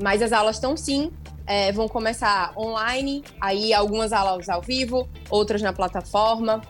Mas 0.00 0.22
as 0.22 0.32
aulas 0.32 0.56
estão 0.56 0.76
sim, 0.76 1.12
é, 1.46 1.72
vão 1.72 1.88
começar 1.88 2.52
online, 2.56 3.22
aí 3.40 3.74
algumas 3.74 4.12
aulas 4.12 4.48
ao 4.48 4.62
vivo, 4.62 5.08
outras 5.28 5.60
na 5.60 5.72
plataforma, 5.72 6.62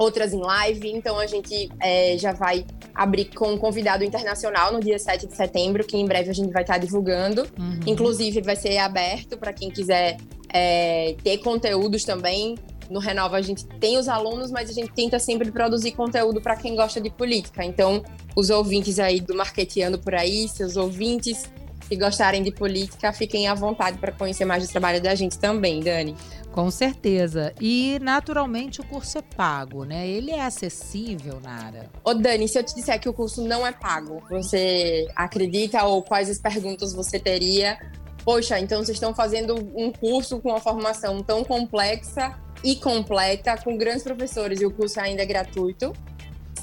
outras 0.00 0.32
em 0.32 0.40
live. 0.40 0.90
Então 0.90 1.18
a 1.18 1.26
gente 1.26 1.68
é, 1.80 2.16
já 2.18 2.32
vai 2.32 2.64
abrir 2.94 3.26
com 3.26 3.52
um 3.52 3.58
convidado 3.58 4.02
internacional 4.02 4.72
no 4.72 4.80
dia 4.80 4.98
7 4.98 5.26
de 5.26 5.36
setembro, 5.36 5.84
que 5.84 5.96
em 5.96 6.06
breve 6.06 6.30
a 6.30 6.32
gente 6.32 6.50
vai 6.50 6.62
estar 6.62 6.78
divulgando. 6.78 7.42
Uhum. 7.58 7.80
Inclusive, 7.86 8.40
vai 8.40 8.56
ser 8.56 8.78
aberto 8.78 9.36
para 9.36 9.52
quem 9.52 9.70
quiser 9.70 10.16
é, 10.48 11.14
ter 11.22 11.38
conteúdos 11.38 12.02
também. 12.02 12.56
No 12.88 12.98
Renova 12.98 13.36
a 13.36 13.42
gente 13.42 13.64
tem 13.78 13.98
os 13.98 14.08
alunos, 14.08 14.50
mas 14.50 14.68
a 14.68 14.72
gente 14.72 14.90
tenta 14.92 15.18
sempre 15.18 15.52
produzir 15.52 15.92
conteúdo 15.92 16.40
para 16.40 16.56
quem 16.56 16.74
gosta 16.74 17.00
de 17.00 17.10
política. 17.10 17.64
Então, 17.64 18.02
os 18.34 18.50
ouvintes 18.50 18.98
aí 18.98 19.20
do 19.20 19.34
Marqueteando 19.36 19.98
por 19.98 20.14
aí, 20.14 20.48
seus 20.48 20.76
ouvintes 20.76 21.44
que 21.88 21.96
gostarem 21.96 22.42
de 22.42 22.52
política, 22.52 23.12
fiquem 23.12 23.48
à 23.48 23.54
vontade 23.54 23.98
para 23.98 24.12
conhecer 24.12 24.44
mais 24.44 24.66
do 24.66 24.70
trabalho 24.70 25.00
da 25.00 25.14
gente 25.14 25.38
também, 25.38 25.80
Dani. 25.80 26.16
Com 26.52 26.70
certeza. 26.70 27.52
E 27.60 27.98
naturalmente 28.00 28.80
o 28.80 28.84
curso 28.84 29.18
é 29.18 29.22
pago, 29.22 29.84
né? 29.84 30.08
Ele 30.08 30.32
é 30.32 30.42
acessível, 30.42 31.40
Nara. 31.40 31.88
Ô, 32.04 32.12
Dani, 32.12 32.48
se 32.48 32.58
eu 32.58 32.64
te 32.64 32.74
disser 32.74 33.00
que 33.00 33.08
o 33.08 33.12
curso 33.12 33.44
não 33.44 33.66
é 33.66 33.72
pago, 33.72 34.22
você 34.28 35.06
acredita 35.14 35.84
ou 35.84 36.02
quais 36.02 36.28
as 36.28 36.38
perguntas 36.38 36.92
você 36.92 37.18
teria? 37.20 37.78
Poxa, 38.24 38.58
então 38.58 38.78
vocês 38.84 38.96
estão 38.96 39.14
fazendo 39.14 39.54
um 39.74 39.90
curso 39.90 40.40
com 40.40 40.50
uma 40.50 40.60
formação 40.60 41.22
tão 41.22 41.42
complexa 41.44 42.38
e 42.62 42.76
completa, 42.76 43.56
com 43.56 43.76
grandes 43.78 44.02
professores, 44.02 44.60
e 44.60 44.66
o 44.66 44.70
curso 44.70 45.00
ainda 45.00 45.22
é 45.22 45.26
gratuito. 45.26 45.92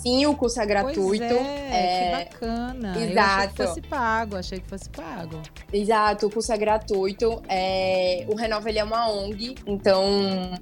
Sim, 0.08 0.26
o 0.26 0.36
curso 0.38 0.62
é 0.62 0.66
gratuito. 0.66 1.24
É, 1.24 1.70
é... 1.70 2.26
que 2.26 2.32
bacana. 2.32 3.04
Exato. 3.04 3.12
Eu 3.18 3.28
achei 3.34 3.48
que 3.50 3.56
fosse 3.58 3.82
pago, 3.82 4.36
achei 4.38 4.60
que 4.62 4.70
fosse 4.70 4.90
pago. 4.90 5.42
Exato, 5.74 6.28
o 6.28 6.30
curso 6.30 6.54
é 6.54 6.58
gratuito. 6.58 7.42
É... 7.50 8.26
O 8.30 8.36
Renova 8.36 8.70
ele 8.70 8.80
é 8.80 8.84
uma 8.86 9.12
ONG, 9.12 9.56
então, 9.66 10.06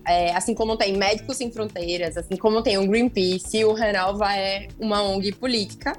é... 0.08 0.36
assim 0.36 0.56
como 0.56 0.76
tem 0.76 0.98
Médicos 0.98 1.38
Sem 1.38 1.52
Fronteiras, 1.52 2.18
assim 2.18 2.36
como 2.38 2.64
tem 2.64 2.80
o 2.80 2.88
Greenpeace, 2.88 3.64
o 3.64 3.74
Renova 3.74 4.36
é 4.36 4.68
uma 4.80 5.04
ONG 5.04 5.32
política. 5.34 5.94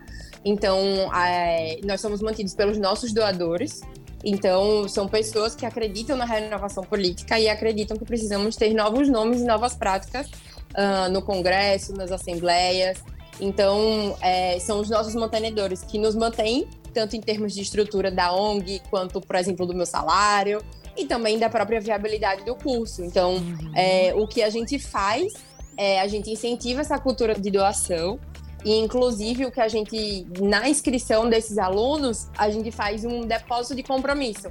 Então, 0.45 0.81
é... 1.15 1.79
nós 1.85 2.01
somos 2.01 2.21
mantidos 2.21 2.53
pelos 2.53 2.79
nossos 2.79 3.13
doadores. 3.13 3.81
Então, 4.25 4.89
são 4.89 5.07
pessoas 5.07 5.55
que 5.55 5.65
acreditam 5.65 6.17
na 6.17 6.25
renovação 6.25 6.83
política 6.83 7.39
e 7.39 7.49
acreditam 7.49 7.97
que 7.97 8.05
precisamos 8.05 8.57
ter 8.57 8.75
novos 8.75 9.09
nomes 9.09 9.41
e 9.41 9.45
novas 9.45 9.77
práticas 9.77 10.27
uh, 10.27 11.09
no 11.13 11.23
Congresso, 11.23 11.93
nas 11.93 12.11
assembleias. 12.11 12.99
Então, 13.41 14.17
é, 14.21 14.59
são 14.59 14.81
os 14.81 14.89
nossos 14.89 15.15
mantenedores 15.15 15.83
que 15.83 15.99
nos 15.99 16.15
mantêm, 16.15 16.67
tanto 16.93 17.17
em 17.17 17.21
termos 17.21 17.55
de 17.55 17.63
estrutura 17.63 18.11
da 18.11 18.33
ONG, 18.33 18.81
quanto, 18.91 19.21
por 19.21 19.37
exemplo, 19.37 19.67
do 19.67 19.75
meu 19.75 19.87
salário, 19.87 20.63
e 20.97 21.05
também 21.05 21.39
da 21.39 21.51
própria 21.51 21.81
viabilidade 21.81 22.45
do 22.45 22.55
curso. 22.55 23.05
Então, 23.05 23.37
é, 23.75 24.15
o 24.15 24.27
que 24.27 24.43
a 24.43 24.49
gente 24.49 24.79
faz 24.79 25.33
é 25.77 26.01
a 26.01 26.09
gente 26.09 26.31
incentiva 26.31 26.81
essa 26.81 26.99
cultura 26.99 27.35
de 27.35 27.51
doação. 27.51 28.19
E, 28.65 28.79
inclusive, 28.79 29.45
o 29.45 29.51
que 29.51 29.61
a 29.61 29.69
gente, 29.69 30.27
na 30.41 30.69
inscrição 30.69 31.29
desses 31.29 31.59
alunos, 31.59 32.29
a 32.37 32.49
gente 32.49 32.71
faz 32.71 33.05
um 33.05 33.21
depósito 33.21 33.75
de 33.75 33.83
compromisso 33.83 34.49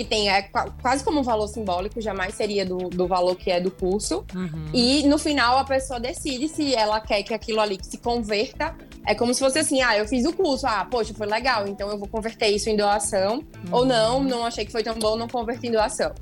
que 0.00 0.04
tem 0.04 0.30
é 0.30 0.48
quase 0.80 1.04
como 1.04 1.20
um 1.20 1.22
valor 1.22 1.46
simbólico, 1.46 2.00
jamais 2.00 2.34
seria 2.34 2.64
do, 2.64 2.88
do 2.88 3.06
valor 3.06 3.36
que 3.36 3.50
é 3.50 3.60
do 3.60 3.70
curso. 3.70 4.24
Uhum. 4.34 4.70
E 4.72 5.06
no 5.06 5.18
final 5.18 5.58
a 5.58 5.64
pessoa 5.64 6.00
decide 6.00 6.48
se 6.48 6.74
ela 6.74 6.98
quer 7.00 7.22
que 7.22 7.34
aquilo 7.34 7.60
ali 7.60 7.78
se 7.82 7.98
converta. 7.98 8.74
É 9.06 9.14
como 9.14 9.34
se 9.34 9.40
fosse 9.40 9.58
assim: 9.58 9.82
ah, 9.82 9.98
eu 9.98 10.08
fiz 10.08 10.24
o 10.24 10.32
curso, 10.32 10.66
ah, 10.66 10.86
poxa, 10.90 11.12
foi 11.12 11.26
legal, 11.26 11.68
então 11.68 11.90
eu 11.90 11.98
vou 11.98 12.08
converter 12.08 12.48
isso 12.48 12.70
em 12.70 12.76
doação. 12.76 13.44
Uhum. 13.66 13.72
Ou 13.72 13.84
não, 13.84 14.24
não 14.24 14.46
achei 14.46 14.64
que 14.64 14.72
foi 14.72 14.82
tão 14.82 14.98
bom, 14.98 15.16
não 15.16 15.28
converti 15.28 15.66
em 15.66 15.72
doação. 15.72 16.14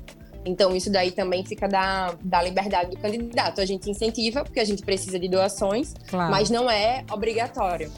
Então, 0.45 0.75
isso 0.75 0.91
daí 0.91 1.11
também 1.11 1.45
fica 1.45 1.67
da, 1.67 2.15
da 2.21 2.41
liberdade 2.41 2.91
do 2.91 2.97
candidato. 2.97 3.61
A 3.61 3.65
gente 3.65 3.89
incentiva, 3.89 4.43
porque 4.43 4.59
a 4.59 4.65
gente 4.65 4.81
precisa 4.83 5.17
de 5.17 5.27
doações, 5.29 5.93
claro. 6.07 6.31
mas 6.31 6.49
não 6.49 6.69
é 6.69 7.05
obrigatório. 7.11 7.91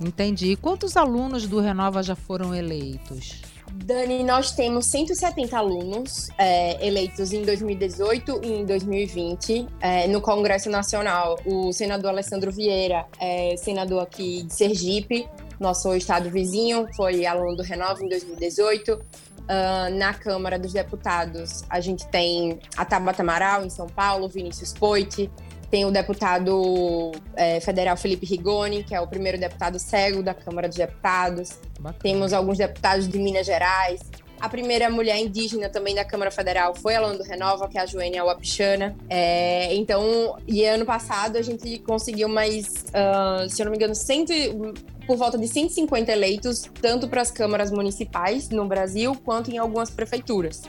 Entendi. 0.00 0.52
E 0.52 0.56
quantos 0.56 0.96
alunos 0.96 1.46
do 1.46 1.60
Renova 1.60 2.02
já 2.02 2.16
foram 2.16 2.54
eleitos? 2.54 3.53
Dani, 3.76 4.22
nós 4.22 4.52
temos 4.52 4.86
170 4.86 5.56
alunos 5.56 6.28
é, 6.38 6.86
eleitos 6.86 7.32
em 7.32 7.42
2018 7.42 8.40
e 8.42 8.52
em 8.60 8.64
2020 8.64 9.66
é, 9.80 10.06
no 10.06 10.20
Congresso 10.20 10.70
Nacional. 10.70 11.38
O 11.44 11.72
senador 11.72 12.10
Alessandro 12.10 12.52
Vieira, 12.52 13.04
é, 13.20 13.56
senador 13.56 14.02
aqui 14.02 14.44
de 14.44 14.54
Sergipe, 14.54 15.28
nosso 15.58 15.94
estado 15.94 16.30
vizinho, 16.30 16.86
foi 16.94 17.26
aluno 17.26 17.56
do 17.56 17.62
Renova 17.62 18.02
em 18.04 18.08
2018. 18.08 18.92
Uh, 18.92 19.00
ah, 19.46 19.90
na 19.90 20.14
Câmara 20.14 20.58
dos 20.58 20.72
Deputados, 20.72 21.64
a 21.68 21.78
gente 21.78 22.06
tem 22.08 22.60
a 22.78 22.84
Tabata 22.84 23.22
Amaral, 23.22 23.62
em 23.62 23.68
São 23.68 23.86
Paulo, 23.86 24.26
Vinícius 24.26 24.72
Poit, 24.72 25.30
tem 25.74 25.84
o 25.84 25.90
deputado 25.90 27.10
é, 27.34 27.58
federal 27.58 27.96
Felipe 27.96 28.24
Rigoni, 28.24 28.84
que 28.84 28.94
é 28.94 29.00
o 29.00 29.08
primeiro 29.08 29.36
deputado 29.36 29.76
cego 29.76 30.22
da 30.22 30.32
Câmara 30.32 30.68
dos 30.68 30.76
Deputados. 30.76 31.58
Bacana. 31.80 31.98
Temos 32.00 32.32
alguns 32.32 32.58
deputados 32.58 33.08
de 33.08 33.18
Minas 33.18 33.44
Gerais. 33.44 34.00
A 34.40 34.48
primeira 34.48 34.88
mulher 34.88 35.18
indígena 35.18 35.68
também 35.68 35.92
da 35.92 36.04
Câmara 36.04 36.30
Federal 36.30 36.76
foi 36.76 36.94
a 36.94 37.00
Lando 37.00 37.24
Renova, 37.24 37.68
que 37.68 37.76
é 37.76 37.80
a 37.80 37.86
Joênia 37.86 38.24
Wapichana. 38.24 38.94
É, 39.10 39.74
então, 39.74 40.36
e 40.46 40.64
ano 40.64 40.86
passado 40.86 41.38
a 41.38 41.42
gente 41.42 41.80
conseguiu 41.80 42.28
mais, 42.28 42.84
uh, 42.90 43.50
se 43.50 43.60
eu 43.60 43.64
não 43.64 43.72
me 43.72 43.76
engano, 43.76 43.96
cento, 43.96 44.32
por 45.08 45.16
volta 45.16 45.36
de 45.36 45.48
150 45.48 46.12
eleitos, 46.12 46.70
tanto 46.80 47.08
para 47.08 47.20
as 47.20 47.32
câmaras 47.32 47.72
municipais 47.72 48.48
no 48.48 48.64
Brasil, 48.64 49.12
quanto 49.24 49.50
em 49.50 49.58
algumas 49.58 49.90
prefeituras. 49.90 50.62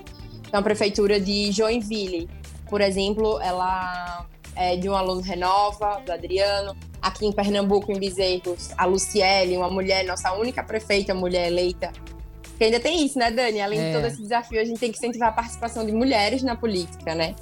Então, 0.47 0.59
a 0.59 0.63
prefeitura 0.63 1.19
de 1.19 1.51
Joinville, 1.51 2.27
por 2.67 2.81
exemplo, 2.81 3.39
ela 3.39 4.25
é, 4.55 4.75
de 4.75 4.89
um 4.89 4.95
aluno 4.95 5.21
Renova, 5.21 6.01
do 6.05 6.11
Adriano. 6.11 6.75
Aqui 7.01 7.25
em 7.25 7.31
Pernambuco, 7.31 7.91
em 7.91 7.99
Bezerros, 7.99 8.71
a 8.77 8.85
Luciele, 8.85 9.55
uma 9.57 9.69
mulher, 9.69 10.05
nossa 10.05 10.33
única 10.33 10.63
prefeita 10.63 11.13
mulher 11.13 11.47
eleita. 11.47 11.91
Que 12.57 12.63
ainda 12.63 12.79
tem 12.79 13.05
isso, 13.05 13.19
né, 13.19 13.29
Dani? 13.29 13.61
Além 13.61 13.79
é. 13.79 13.87
de 13.87 13.95
todo 13.95 14.05
esse 14.05 14.21
desafio, 14.21 14.59
a 14.59 14.65
gente 14.65 14.79
tem 14.79 14.91
que 14.91 14.97
incentivar 14.97 15.29
a 15.29 15.31
participação 15.31 15.85
de 15.85 15.91
mulheres 15.91 16.41
na 16.41 16.55
política, 16.55 17.13
né? 17.13 17.35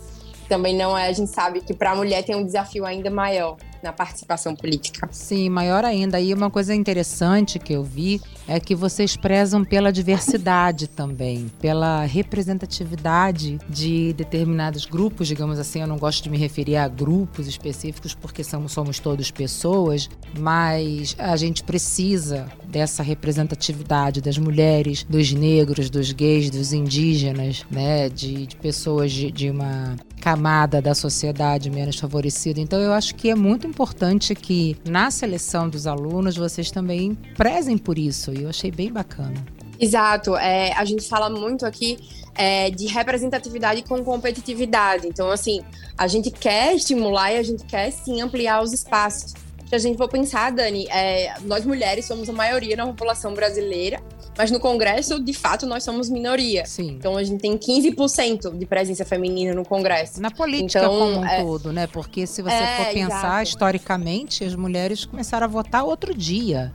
Também 0.49 0.75
não 0.75 0.97
é, 0.97 1.07
a 1.07 1.11
gente 1.13 1.29
sabe 1.29 1.61
que 1.61 1.73
para 1.73 1.91
a 1.91 1.95
mulher 1.95 2.23
tem 2.23 2.35
um 2.35 2.43
desafio 2.43 2.85
ainda 2.85 3.09
maior 3.09 3.55
na 3.83 3.91
participação 3.91 4.55
política. 4.55 5.07
Sim, 5.11 5.49
maior 5.49 5.83
ainda. 5.83 6.19
E 6.19 6.33
uma 6.33 6.49
coisa 6.49 6.73
interessante 6.73 7.59
que 7.59 7.73
eu 7.73 7.83
vi 7.83 8.21
é 8.47 8.59
que 8.59 8.73
vocês 8.73 9.15
prezam 9.15 9.63
pela 9.63 9.91
diversidade 9.91 10.87
também, 10.87 11.51
pela 11.59 12.05
representatividade 12.05 13.59
de 13.69 14.13
determinados 14.13 14.85
grupos, 14.85 15.27
digamos 15.27 15.59
assim. 15.59 15.81
Eu 15.81 15.87
não 15.87 15.97
gosto 15.97 16.23
de 16.23 16.29
me 16.29 16.37
referir 16.37 16.77
a 16.77 16.87
grupos 16.87 17.47
específicos 17.47 18.15
porque 18.15 18.43
somos, 18.43 18.71
somos 18.71 18.99
todos 18.99 19.29
pessoas, 19.31 20.09
mas 20.37 21.15
a 21.19 21.35
gente 21.35 21.63
precisa 21.63 22.47
dessa 22.65 23.03
representatividade 23.03 24.21
das 24.21 24.37
mulheres, 24.37 25.03
dos 25.03 25.31
negros, 25.33 25.89
dos 25.89 26.11
gays, 26.11 26.49
dos 26.49 26.73
indígenas, 26.73 27.65
né, 27.69 28.09
de, 28.09 28.47
de 28.47 28.55
pessoas 28.55 29.11
de, 29.11 29.31
de 29.31 29.49
uma 29.49 29.95
camada 30.23 30.81
da 30.81 30.95
sociedade 30.95 31.69
menos 31.69 31.99
favorecida. 31.99 32.61
Então 32.61 32.79
eu 32.79 32.93
acho 32.93 33.13
que 33.13 33.29
é 33.29 33.35
muito 33.35 33.67
importante 33.67 34.33
que 34.33 34.77
na 34.87 35.11
seleção 35.11 35.67
dos 35.67 35.85
alunos 35.85 36.37
vocês 36.37 36.71
também 36.71 37.13
prezem 37.35 37.77
por 37.77 37.99
isso. 37.99 38.33
E 38.33 38.43
eu 38.43 38.49
achei 38.49 38.71
bem 38.71 38.89
bacana. 38.89 39.33
Exato. 39.77 40.37
É, 40.37 40.71
a 40.77 40.85
gente 40.85 41.05
fala 41.09 41.29
muito 41.29 41.65
aqui 41.65 41.97
é, 42.35 42.69
de 42.69 42.87
representatividade 42.87 43.83
com 43.83 44.01
competitividade. 44.01 45.07
Então, 45.07 45.29
assim, 45.29 45.61
a 45.97 46.07
gente 46.07 46.31
quer 46.31 46.73
estimular 46.73 47.33
e 47.33 47.37
a 47.37 47.43
gente 47.43 47.65
quer 47.65 47.91
sim 47.91 48.21
ampliar 48.21 48.63
os 48.63 48.71
espaços. 48.71 49.33
Se 49.67 49.75
a 49.75 49.77
gente 49.77 49.97
for 49.97 50.07
pensar, 50.07 50.53
Dani, 50.53 50.87
é, 50.89 51.33
nós 51.41 51.65
mulheres 51.65 52.05
somos 52.05 52.29
a 52.29 52.33
maioria 52.33 52.77
na 52.77 52.85
população 52.85 53.33
brasileira 53.33 54.01
mas 54.37 54.49
no 54.49 54.59
Congresso, 54.59 55.19
de 55.19 55.33
fato, 55.33 55.65
nós 55.65 55.83
somos 55.83 56.09
minoria. 56.09 56.65
Sim. 56.65 56.89
Então 56.97 57.17
a 57.17 57.23
gente 57.23 57.41
tem 57.41 57.57
15% 57.57 58.57
de 58.57 58.65
presença 58.65 59.05
feminina 59.05 59.53
no 59.53 59.63
Congresso. 59.63 60.21
Na 60.21 60.31
política 60.31 60.79
então, 60.79 60.97
como 60.97 61.19
um 61.19 61.25
é... 61.25 61.41
todo, 61.41 61.71
né? 61.71 61.87
Porque 61.87 62.25
se 62.25 62.41
você 62.41 62.55
é, 62.55 62.77
for 62.77 62.93
pensar 62.93 63.17
exato. 63.17 63.43
historicamente, 63.43 64.43
as 64.43 64.55
mulheres 64.55 65.05
começaram 65.05 65.45
a 65.45 65.47
votar 65.47 65.83
outro 65.83 66.13
dia, 66.13 66.73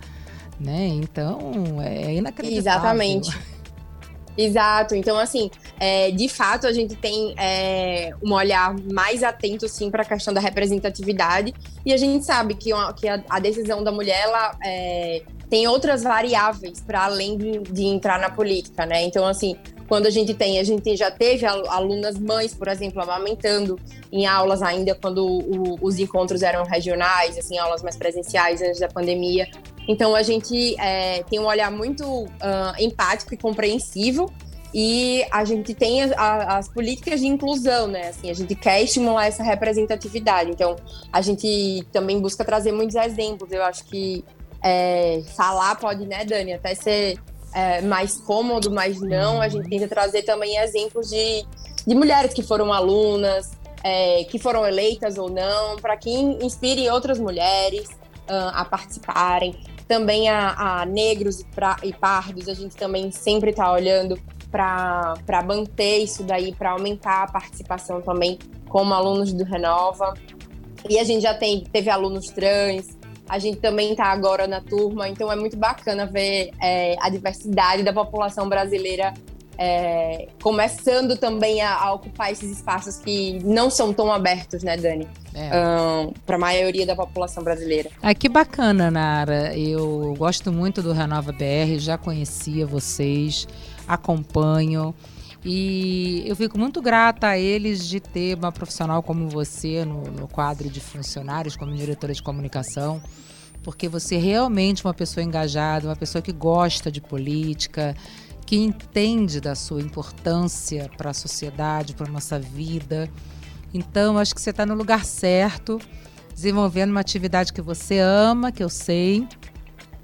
né? 0.59 0.87
Então 0.87 1.83
é 1.83 2.15
inacreditável. 2.15 2.59
Exatamente. 2.59 3.59
Exato. 4.39 4.95
Então, 4.95 5.19
assim, 5.19 5.51
é, 5.81 6.13
de 6.13 6.29
fato, 6.29 6.69
a 6.69 6.73
gente 6.73 6.95
tem 6.95 7.35
é, 7.37 8.13
um 8.23 8.33
olhar 8.33 8.73
mais 8.93 9.25
atento, 9.25 9.69
sim, 9.69 9.91
para 9.91 10.03
a 10.03 10.05
questão 10.05 10.33
da 10.33 10.41
representatividade. 10.41 11.53
E 11.85 11.93
a 11.93 11.97
gente 11.97 12.25
sabe 12.25 12.55
que, 12.55 12.71
que 12.97 13.09
a, 13.09 13.21
a, 13.29 13.41
decisão 13.41 13.83
da 13.83 13.91
mulher, 13.91 14.23
ela 14.23 14.57
é, 14.65 15.23
tem 15.49 15.67
outras 15.67 16.03
variáveis 16.03 16.81
para 16.81 17.05
além 17.05 17.37
de, 17.37 17.59
de, 17.61 17.85
entrar 17.85 18.19
na 18.19 18.31
política, 18.31 18.85
né? 18.85 19.03
Então, 19.03 19.27
assim, 19.27 19.57
quando 19.89 20.07
a 20.07 20.11
gente 20.11 20.35
tem, 20.35 20.59
a 20.59 20.65
gente 20.65 20.97
já 20.97 21.11
teve 21.11 21.47
alunas 21.47 22.19
mães, 22.19 22.55
por 22.55 22.69
exemplo, 22.69 23.01
amamentando 23.03 23.79
em 24.13 24.27
aulas 24.27 24.63
ainda 24.63 24.95
quando 24.95 25.25
o, 25.25 25.79
os 25.81 25.99
encontros 25.99 26.43
eram 26.43 26.65
regionais, 26.65 27.39
assim, 27.39 27.59
aulas 27.59 27.83
mais 27.83 27.97
presenciais 27.97 28.61
antes 28.61 28.79
da 28.79 28.89
pandemia. 28.89 29.49
Então 29.89 30.15
a 30.15 30.23
gente 30.23 30.79
é, 30.79 31.23
tem 31.23 31.39
um 31.41 31.47
olhar 31.47 31.71
muito 31.71 32.05
uh, 32.05 32.29
empático 32.79 33.33
e 33.33 33.37
compreensivo 33.39 34.31
e 34.75 35.25
a 35.31 35.47
gente 35.47 35.73
tem 35.73 36.03
as, 36.03 36.13
as, 36.13 36.69
políticas 36.69 37.21
de 37.21 37.27
inclusão, 37.27 37.87
né? 37.87 38.09
Assim, 38.09 38.29
a 38.29 38.35
gente 38.35 38.55
quer 38.55 38.83
estimular 38.83 39.27
essa 39.27 39.43
representatividade. 39.43 40.51
Então 40.51 40.77
a 41.11 41.23
gente 41.23 41.87
também 41.91 42.21
busca 42.21 42.45
trazer 42.45 42.73
muitos 42.73 42.95
exemplos. 42.95 43.51
Eu 43.51 43.63
acho 43.63 43.85
que 43.87 44.23
é, 44.63 45.23
falar 45.37 45.77
pode, 45.77 46.07
né, 46.07 46.25
Dani, 46.25 46.55
até 46.55 46.75
ser 46.75 47.19
é, 47.55 47.81
mais 47.83 48.21
cômodo, 48.21 48.71
mas 48.71 49.01
não. 49.01 49.41
A 49.41 49.49
gente 49.49 49.69
tenta 49.69 49.89
trazer 49.89 50.23
também 50.23 50.57
exemplos 50.59 51.09
de, 51.09 51.45
de 51.87 51.95
mulheres 51.95 52.33
que 52.33 52.43
foram 52.43 52.73
alunas, 52.73 53.51
é, 53.83 54.25
que 54.25 54.39
foram 54.39 54.67
eleitas 54.67 55.19
ou 55.19 55.31
não, 55.31 55.77
para 55.77 55.97
que 55.97 56.11
inspire 56.11 56.89
outras 56.91 57.19
mulheres 57.19 57.89
uh, 58.29 58.53
a 58.53 58.65
participarem 58.65 59.55
também 59.87 60.29
a, 60.29 60.83
a 60.83 60.87
negros 60.87 61.41
e, 61.41 61.45
pra, 61.47 61.77
e, 61.83 61.93
pardos, 61.95 62.47
a 62.49 62.55
gente 62.55 62.77
também 62.77 63.11
sempre 63.11 63.51
está 63.51 63.73
olhando 63.73 64.21
para 64.51 65.43
manter 65.47 65.99
isso 65.99 66.23
daí, 66.23 66.55
para 66.55 66.73
aumentar 66.73 67.23
a 67.23 67.27
participação 67.27 68.03
também 68.03 68.39
como 68.69 68.93
alunos 68.93 69.33
do 69.33 69.45
Renova. 69.45 70.15
E 70.89 70.99
a 70.99 71.05
gente 71.05 71.23
já 71.23 71.35
tem, 71.35 71.65
teve 71.65 71.89
alunos 71.91 72.27
trans, 72.27 72.98
a 73.29 73.39
gente 73.39 73.59
também 73.59 73.93
está 73.93 74.07
agora 74.07 74.47
na 74.47 74.61
turma, 74.61 75.09
então 75.09 75.31
é 75.31 75.37
muito 75.37 75.57
bacana 75.57 76.07
ver 76.07 76.51
é, 76.61 76.97
a 77.01 77.11
diversidade 77.11 77.83
da 77.83 77.93
população 77.93 78.49
brasileira 78.49 79.13
é, 79.61 80.29
começando 80.41 81.17
também 81.17 81.61
a, 81.61 81.75
a, 81.75 81.93
ocupar 81.93 82.31
esses 82.31 82.49
espaços 82.49 82.99
que 82.99 83.41
não 83.45 83.69
são 83.69 83.93
tão 83.93 84.13
abertos, 84.13 84.63
né, 84.63 84.77
Dani? 84.77 85.09
É. 85.35 85.51
Um, 85.57 86.13
para 86.25 86.37
a 86.37 86.39
maioria 86.39 86.87
da 86.87 86.95
população 86.95 87.43
brasileira. 87.43 87.91
Ah, 88.01 88.15
que 88.15 88.29
bacana, 88.29 88.89
Nara. 88.89 89.57
Eu 89.59 90.15
gosto 90.17 90.53
muito 90.53 90.81
do 90.81 90.93
Renova 90.93 91.33
BR, 91.33 91.79
já 91.79 91.99
conhecia 91.99 92.65
vocês, 92.67 93.49
acompanho. 93.87 94.95
E 95.45 96.25
eu 96.27 96.35
fico 96.35 96.59
muito 96.59 96.83
grata 96.83 97.29
a 97.29 97.39
eles 97.39 97.87
de 97.87 98.01
ter 98.01 98.37
uma 98.37 98.51
profissional 98.51 99.03
como 99.03 99.29
você 99.29 99.85
no, 99.85 100.03
no 100.03 100.27
quadro 100.27 100.69
de 100.69 100.81
funcionários, 100.81 101.57
como 101.57 101.75
diretora 101.75 102.13
de 102.13 102.23
comunicação, 102.23 103.01
porque 103.63 103.89
você 103.89 104.17
é 104.17 104.19
realmente 104.19 104.85
uma 104.85 104.95
pessoa 104.95 105.23
engajada, 105.23 105.87
uma 105.87 105.97
pessoa 105.97 106.21
que 106.21 106.33
gosta 106.33 106.91
de 106.91 107.01
política, 107.01 107.95
que 108.45 108.57
entende 108.57 109.41
da 109.41 109.55
sua 109.55 109.81
importância 109.81 110.91
para 110.97 111.11
a 111.11 111.15
sociedade, 111.15 111.95
para 111.95 112.09
a 112.09 112.11
nossa 112.11 112.39
vida. 112.39 113.09
Então, 113.73 114.19
acho 114.19 114.35
que 114.35 114.41
você 114.41 114.51
está 114.51 114.65
no 114.65 114.75
lugar 114.75 115.05
certo, 115.05 115.79
desenvolvendo 116.35 116.91
uma 116.91 117.01
atividade 117.01 117.53
que 117.53 117.61
você 117.61 117.99
ama, 117.99 118.51
que 118.51 118.63
eu 118.63 118.71
sei, 118.71 119.29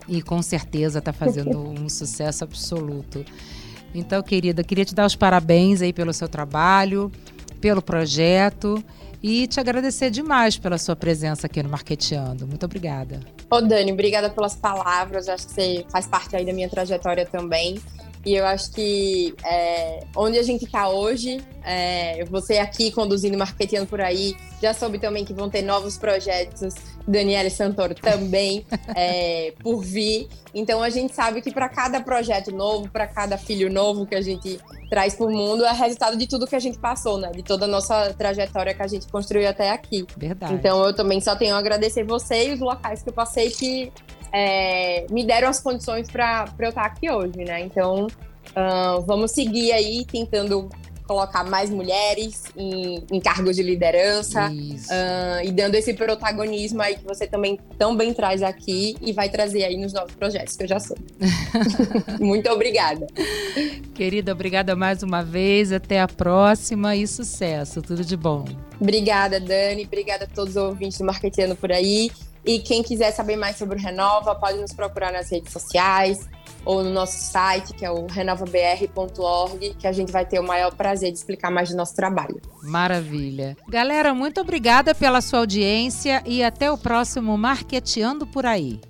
e 0.07 0.21
com 0.21 0.43
certeza 0.43 0.99
está 0.99 1.13
fazendo 1.13 1.59
um 1.81 1.89
sucesso 1.89 2.45
absoluto. 2.45 3.25
Então, 3.95 4.23
querida, 4.23 4.65
queria 4.65 4.85
te 4.85 4.95
dar 4.95 5.07
os 5.07 5.15
parabéns 5.15 5.81
aí 5.81 5.93
pelo 5.93 6.13
seu 6.13 6.29
trabalho, 6.29 7.13
pelo 7.61 7.81
projeto 7.81 8.83
e 9.23 9.47
te 9.47 9.59
agradecer 9.59 10.11
demais 10.11 10.59
pela 10.59 10.77
sua 10.77 10.95
presença 10.95 11.47
aqui 11.47 11.63
no 11.63 11.69
Marqueteando. 11.69 12.47
Muito 12.47 12.67
obrigada. 12.67 13.21
Ô, 13.49 13.61
Dani, 13.61 13.93
obrigada 13.93 14.29
pelas 14.29 14.55
palavras. 14.55 15.29
Acho 15.29 15.47
que 15.47 15.53
você 15.53 15.87
faz 15.91 16.07
parte 16.07 16.37
aí 16.37 16.45
da 16.45 16.53
minha 16.53 16.69
trajetória 16.69 17.25
também. 17.25 17.81
E 18.25 18.35
eu 18.35 18.47
acho 18.47 18.73
que 18.73 19.35
é, 19.45 20.01
onde 20.17 20.39
a 20.39 20.43
gente 20.43 20.65
está 20.65 20.89
hoje, 20.89 21.43
é, 21.63 22.25
você 22.25 22.59
aqui 22.59 22.91
conduzindo 22.91 23.37
Marketing 23.37 23.85
por 23.85 24.01
aí, 24.01 24.35
já 24.63 24.73
soube 24.73 24.99
também 24.99 25.25
que 25.25 25.35
vão 25.35 25.51
ter 25.51 25.61
novos 25.61 25.99
projetos, 25.99 26.75
Daniela 27.07 27.51
Santoro 27.51 27.95
também, 27.95 28.65
é, 28.97 29.53
por 29.63 29.83
vir. 29.83 30.29
Então 30.55 30.83
a 30.83 30.89
gente 30.89 31.15
sabe 31.15 31.43
que 31.43 31.53
para 31.53 31.69
cada 31.69 32.01
projeto 32.01 32.51
novo, 32.51 32.89
para 32.89 33.07
cada 33.07 33.37
filho 33.37 33.71
novo 33.71 34.07
que 34.07 34.15
a 34.15 34.23
gente 34.23 34.59
traz 34.89 35.15
para 35.15 35.27
o 35.27 35.31
mundo, 35.31 35.65
é 35.65 35.73
resultado 35.73 36.17
de 36.17 36.27
tudo 36.27 36.47
que 36.47 36.57
a 36.57 36.61
gente 36.61 36.79
passou, 36.79 37.19
né? 37.19 37.31
De 37.31 37.43
toda 37.43 37.67
a 37.67 37.69
nossa 37.69 38.15
trajetória 38.15 38.73
que 38.73 38.83
a 38.83 38.87
gente 38.87 39.07
construiu 39.09 39.49
até 39.49 39.71
aqui. 39.71 40.07
Verdade. 40.17 40.55
Então 40.55 40.83
eu 40.83 40.95
também 40.95 41.21
só 41.21 41.37
tenho 41.37 41.55
a 41.55 41.59
agradecer 41.59 42.05
você 42.05 42.49
e 42.49 42.55
os 42.55 42.61
locais 42.61 43.03
que 43.03 43.11
eu 43.11 43.13
passei 43.13 43.51
que 43.51 43.93
é, 44.35 45.07
me 45.11 45.25
deram 45.25 45.49
as 45.49 45.61
condições 45.61 46.11
para 46.11 46.53
eu 46.59 46.69
estar 46.69 46.85
aqui 46.85 47.09
hoje, 47.09 47.45
né? 47.45 47.61
Então, 47.61 48.07
uh, 48.07 49.01
vamos 49.07 49.31
seguir 49.31 49.71
aí 49.71 50.05
tentando 50.05 50.69
colocar 51.07 51.45
mais 51.45 51.71
mulheres 51.71 52.45
em, 52.57 53.05
em 53.13 53.21
cargos 53.21 53.57
de 53.57 53.63
liderança 53.63 54.51
uh, 54.51 55.45
e 55.45 55.53
dando 55.53 55.75
esse 55.75 55.93
protagonismo 55.93 56.81
aí 56.81 56.97
que 56.97 57.05
você 57.05 57.27
também 57.27 57.61
tão 57.79 57.95
bem 57.95 58.15
traz 58.15 58.43
aqui 58.43 58.97
e 59.03 59.13
vai 59.13 59.29
trazer 59.29 59.65
aí 59.65 59.77
nos 59.77 59.93
novos 59.93 60.15
projetos, 60.15 60.57
que 60.57 60.65
eu 60.65 60.69
já 60.69 60.81
sou. 60.81 60.97
Muito 62.19 62.51
obrigada. 62.51 63.07
Querida, 63.95 64.33
obrigada 64.33 64.75
mais 64.75 65.03
uma 65.05 65.23
vez. 65.23 65.71
Até 65.71 66.01
a 66.01 66.09
próxima 66.09 66.97
e 66.97 67.07
sucesso. 67.07 67.81
Tudo 67.81 68.05
de 68.05 68.17
bom. 68.17 68.45
Obrigada, 68.81 69.39
Dani. 69.39 69.85
Obrigada 69.85 70.25
a 70.25 70.27
todos 70.27 70.57
os 70.57 70.63
ouvintes 70.63 70.99
do 70.99 71.05
Marketeando 71.05 71.55
por 71.55 71.71
aí. 71.71 72.11
E 72.45 72.59
quem 72.59 72.83
quiser 72.83 73.11
saber 73.13 73.37
mais 73.37 73.57
sobre 73.57 73.79
o 73.79 73.81
Renova, 73.81 74.35
pode 74.35 74.59
nos 74.59 74.73
procurar 74.73 75.13
nas 75.13 75.31
redes 75.31 75.53
sociais 75.53 76.29
ou 76.65 76.83
no 76.83 76.91
nosso 76.91 77.19
site, 77.19 77.73
que 77.75 77.85
é 77.85 77.91
o 77.91 78.07
renovabr.org, 78.07 79.75
que 79.79 79.87
a 79.87 79.93
gente 79.93 80.13
vai 80.13 80.27
ter 80.27 80.39
o 80.39 80.43
maior 80.43 80.75
prazer 80.75 81.11
de 81.11 81.19
explicar 81.19 81.51
mais 81.51 81.71
do 81.71 81.77
nosso 81.77 81.95
trabalho. 81.95 82.41
Maravilha. 82.63 83.57
Galera, 83.69 84.15
muito 84.15 84.41
obrigada 84.41 84.95
pela 84.95 85.21
sua 85.21 85.41
audiência 85.41 86.23
e 86.27 86.43
até 86.43 86.71
o 86.71 86.79
próximo 86.79 87.37
Marqueteando 87.37 88.27
por 88.27 88.45
aí. 88.47 88.81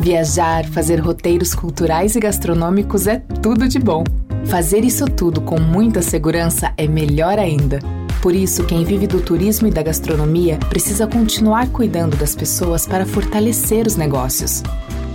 Viajar, 0.00 0.66
fazer 0.66 0.96
roteiros 0.96 1.54
culturais 1.54 2.14
e 2.14 2.20
gastronômicos 2.20 3.06
é 3.06 3.20
tudo 3.42 3.66
de 3.66 3.78
bom. 3.78 4.04
Fazer 4.46 4.84
isso 4.84 5.06
tudo 5.06 5.40
com 5.40 5.58
muita 5.58 6.02
segurança 6.02 6.72
é 6.76 6.86
melhor 6.86 7.38
ainda. 7.38 7.78
Por 8.22 8.34
isso, 8.34 8.64
quem 8.64 8.84
vive 8.84 9.06
do 9.06 9.20
turismo 9.20 9.68
e 9.68 9.70
da 9.70 9.82
gastronomia 9.82 10.58
precisa 10.68 11.06
continuar 11.06 11.68
cuidando 11.68 12.16
das 12.16 12.34
pessoas 12.34 12.86
para 12.86 13.04
fortalecer 13.04 13.86
os 13.86 13.96
negócios. 13.96 14.62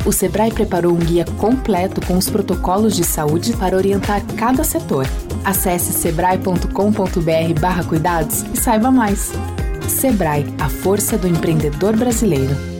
O 0.05 0.11
Sebrae 0.11 0.51
preparou 0.51 0.93
um 0.93 0.99
guia 0.99 1.25
completo 1.37 2.05
com 2.05 2.15
os 2.17 2.29
protocolos 2.29 2.95
de 2.95 3.03
saúde 3.03 3.53
para 3.53 3.75
orientar 3.75 4.23
cada 4.37 4.63
setor. 4.63 5.07
Acesse 5.43 5.91
sebrae.com.br/cuidados 5.93 8.45
e 8.53 8.57
saiba 8.57 8.91
mais. 8.91 9.31
Sebrae, 9.87 10.45
a 10.59 10.69
força 10.69 11.17
do 11.17 11.27
empreendedor 11.27 11.97
brasileiro. 11.97 12.78